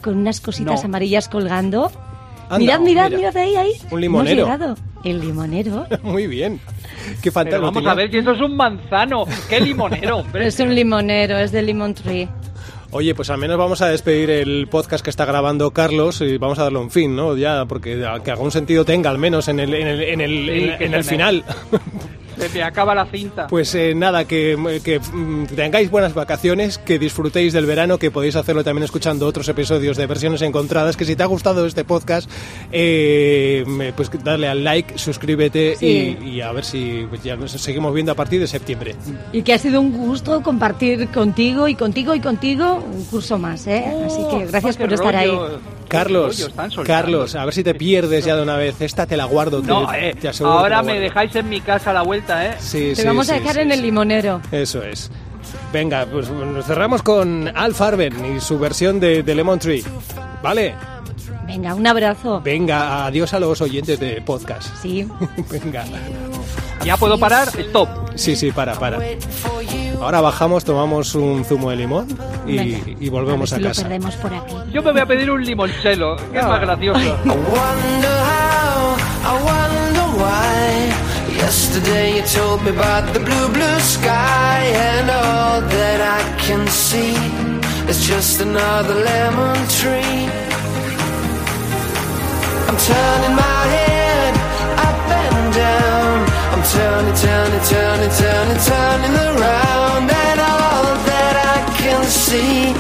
Con 0.03 0.17
unas 0.19 0.41
cositas 0.41 0.81
No. 0.83 0.87
amarillas 0.89 1.29
colgando. 1.29 1.91
Anda, 2.51 2.59
mirad, 2.59 2.81
mirad, 2.81 3.05
mira. 3.07 3.19
mirad 3.19 3.37
ahí, 3.37 3.57
ahí. 3.57 3.73
Un 3.91 4.01
limonero. 4.01 4.43
Hemos 4.47 4.59
llegado. 4.59 4.77
El 5.05 5.21
limonero. 5.21 5.87
Muy 6.03 6.27
bien. 6.27 6.61
Qué 7.23 7.31
fantástico. 7.31 7.73
vamos 7.73 7.87
a 7.87 7.95
ver 7.95 8.11
si 8.11 8.19
eso 8.19 8.33
es 8.33 8.41
un 8.41 8.57
manzano. 8.57 9.25
¡Qué 9.49 9.61
limonero, 9.61 10.19
hombre! 10.19 10.47
es 10.47 10.61
un 10.61 10.75
limonero, 10.75 11.39
es 11.39 11.51
de 11.53 11.63
Lemon 11.63 11.95
Tree. 11.95 12.29
Oye, 12.95 13.15
pues 13.15 13.31
al 13.31 13.39
menos 13.39 13.57
vamos 13.57 13.81
a 13.81 13.89
despedir 13.89 14.29
el 14.31 14.69
podcast 14.69 15.03
que 15.03 15.09
está 15.09 15.25
grabando 15.25 15.71
Carlos 15.71 16.21
y 16.21 16.37
vamos 16.37 16.59
a 16.59 16.65
darle 16.65 16.79
un 16.79 16.91
fin, 16.91 17.17
¿no? 17.17 17.35
Ya, 17.39 17.65
porque 17.65 18.05
que 18.23 18.31
algún 18.31 18.51
sentido 18.51 18.85
tenga, 18.85 19.09
al 19.09 19.17
menos 19.17 19.49
en 19.49 19.61
el, 19.61 19.73
en 19.73 19.87
el, 19.87 20.03
en 20.03 20.21
el, 20.21 20.77
Sí, 20.79 20.85
en- 20.85 20.95
el 20.95 21.05
final. 21.05 21.45
Se 22.49 22.59
me 22.59 22.63
acaba 22.65 22.95
la 22.95 23.07
cinta. 23.07 23.47
Pues 23.47 23.75
eh, 23.75 23.95
nada, 23.95 24.25
que, 24.27 24.81
que, 24.85 24.99
mm, 24.99 25.47
tengáis 25.55 25.91
buenas 25.91 26.15
vacaciones, 26.15 26.79
que 26.79 26.99
disfrutéis 26.99 27.53
del 27.53 27.67
verano, 27.67 27.99
que 27.99 28.11
podéis 28.11 28.37
hacerlo 28.37 28.65
también 28.65 28.85
escuchando 28.85 29.27
otros 29.27 29.49
episodios 29.49 29.97
de 29.97 30.07
versiones 30.07 30.43
encontradas, 30.43 30.97
que 30.97 31.05
si 31.05 31.17
te 31.17 31.23
ha 31.23 31.27
gustado 31.27 31.67
este 31.67 31.85
podcast, 31.85 32.29
eh, 32.71 33.93
pues 33.97 34.11
darle 34.25 34.49
al 34.49 34.65
like, 34.65 34.99
suscríbete 34.99 35.77
Sí. 35.77 36.17
y, 36.23 36.29
y 36.31 36.41
a 36.41 36.53
ver 36.53 36.65
si 36.65 37.07
pues, 37.09 37.23
ya 37.23 37.37
nos 37.37 37.53
seguimos 37.53 37.93
viendo 37.95 38.13
a 38.13 38.15
partir 38.15 38.41
de 38.41 38.47
septiembre. 38.47 38.95
Y 39.33 39.43
que 39.43 39.53
ha 39.55 39.59
sido 39.59 39.81
un 39.81 39.93
gusto 39.93 40.43
compartir 40.43 41.09
contigo 41.09 41.69
y 41.69 41.75
contigo 41.75 42.15
y 42.15 42.21
contigo 42.21 42.85
un 42.93 43.05
curso 43.05 43.39
más, 43.39 43.67
¿eh? 43.67 43.85
Así 44.07 44.21
que 44.31 44.47
gracias 44.47 44.77
Oh, 44.77 44.81
por 44.81 44.93
estar 44.93 45.15
ahí. 45.17 45.29
rollo, 45.29 45.59
Carlos, 45.89 46.51
rollo. 46.57 46.83
Carlos, 46.85 47.35
a 47.35 47.45
ver 47.45 47.55
si 47.55 47.63
te 47.65 47.75
pierdes 47.75 48.25
ya 48.25 48.37
de 48.37 48.43
una 48.43 48.57
vez. 48.57 48.81
Esta 48.81 49.07
te 49.07 49.17
la 49.17 49.25
guardo. 49.25 49.61
te- 49.63 49.71
eh, 50.11 50.15
te 50.15 50.29
aseguro 50.29 50.57
que 50.57 50.63
ahora 50.63 50.83
me 50.83 50.99
dejáis 51.01 51.35
en 51.37 51.49
mi 51.49 51.61
casa 51.61 51.91
a 51.91 51.93
la 51.95 52.03
vuelta, 52.03 52.47
¿eh? 52.47 52.55
Sí, 52.59 52.93
Te 52.95 53.03
sí, 53.03 53.07
vamos 53.07 53.29
a 53.31 53.35
dejar 53.35 53.55
sí, 53.55 53.61
en 53.61 53.69
sí. 53.69 53.75
el 53.75 53.83
limonero. 53.83 54.41
Eso 54.51 54.83
es. 54.83 55.11
Venga, 55.73 56.07
pues 56.11 56.31
nos 56.31 56.65
cerramos 56.67 57.03
con 57.03 57.51
Al 57.55 57.75
Farben 57.75 58.37
y 58.37 58.41
su 58.41 58.59
versión 58.59 59.01
de, 59.01 59.23
de 59.23 59.35
Lemon 59.35 59.59
Tree. 59.59 59.83
¿Vale? 60.43 60.75
Venga, 61.47 61.75
un 61.75 61.87
abrazo. 61.87 62.41
Venga, 62.41 63.05
adiós 63.07 63.33
a 63.35 63.41
los 63.41 63.61
oyentes 63.61 63.99
de 64.01 64.21
podcast. 64.23 64.69
Sí. 64.81 65.07
Venga. 65.51 65.85
¿Ya 66.85 66.97
puedo 66.97 67.19
parar? 67.19 67.49
Stop. 67.59 67.89
Sí, 68.15 68.35
sí, 68.37 68.51
para, 68.53 68.75
para. 68.79 68.99
Ahora 70.03 70.21
bajamos, 70.21 70.65
tomamos 70.65 71.15
un 71.15 71.45
zumo 71.45 71.71
de 71.71 71.77
limón 71.77 72.09
y, 72.45 72.57
Venga. 72.57 72.79
y 72.99 73.09
volvemos 73.09 73.53
a, 73.53 73.57
a, 73.57 73.59
ver 73.61 73.73
si 73.75 73.83
casa. 73.83 73.83
lo 73.83 73.89
perdemos 73.89 74.17
por 74.17 74.35
aquí. 74.35 74.55
Yo 74.73 74.83
me 74.83 74.91
voy 74.91 75.01
a 75.01 75.07
pedir 75.07 75.31
un 75.31 75.45
limonchelo, 75.45 76.17
que 76.33 76.39
es 76.41 76.45
más 76.45 76.61
gracioso. 76.61 76.99
I 77.01 77.29
wonder 77.29 78.17
how, 78.27 78.97
I 79.23 79.33
wonder 79.45 80.07
why. 80.19 81.37
Yesterday 81.39 82.17
you 82.17 82.23
told 82.35 82.63
me 82.65 82.71
about 82.71 83.13
the 83.13 83.21
blue, 83.21 83.49
blue 83.53 83.81
sky, 83.81 84.65
and 84.75 85.09
all 85.09 85.61
that 85.61 86.01
I 86.01 86.47
can 86.47 86.67
see 86.67 87.15
is 87.89 88.05
just 88.05 88.41
another 88.41 88.95
lemon 88.95 89.57
tree. 89.69 90.29
I'm 92.69 92.77
turning 92.77 93.37
my 93.37 93.63
head 93.77 94.35
up 94.83 94.99
and 95.11 95.55
down. 95.55 96.27
I'm 96.53 96.63
turning, 96.75 97.15
turning, 97.15 97.63
turning, 97.71 98.11
turning, 98.19 98.61
turning 98.67 99.15
around, 99.15 99.62
see 102.33 102.71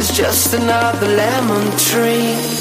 is 0.00 0.10
just 0.10 0.52
another 0.52 1.06
lemon 1.06 1.64
tree. 1.78 2.55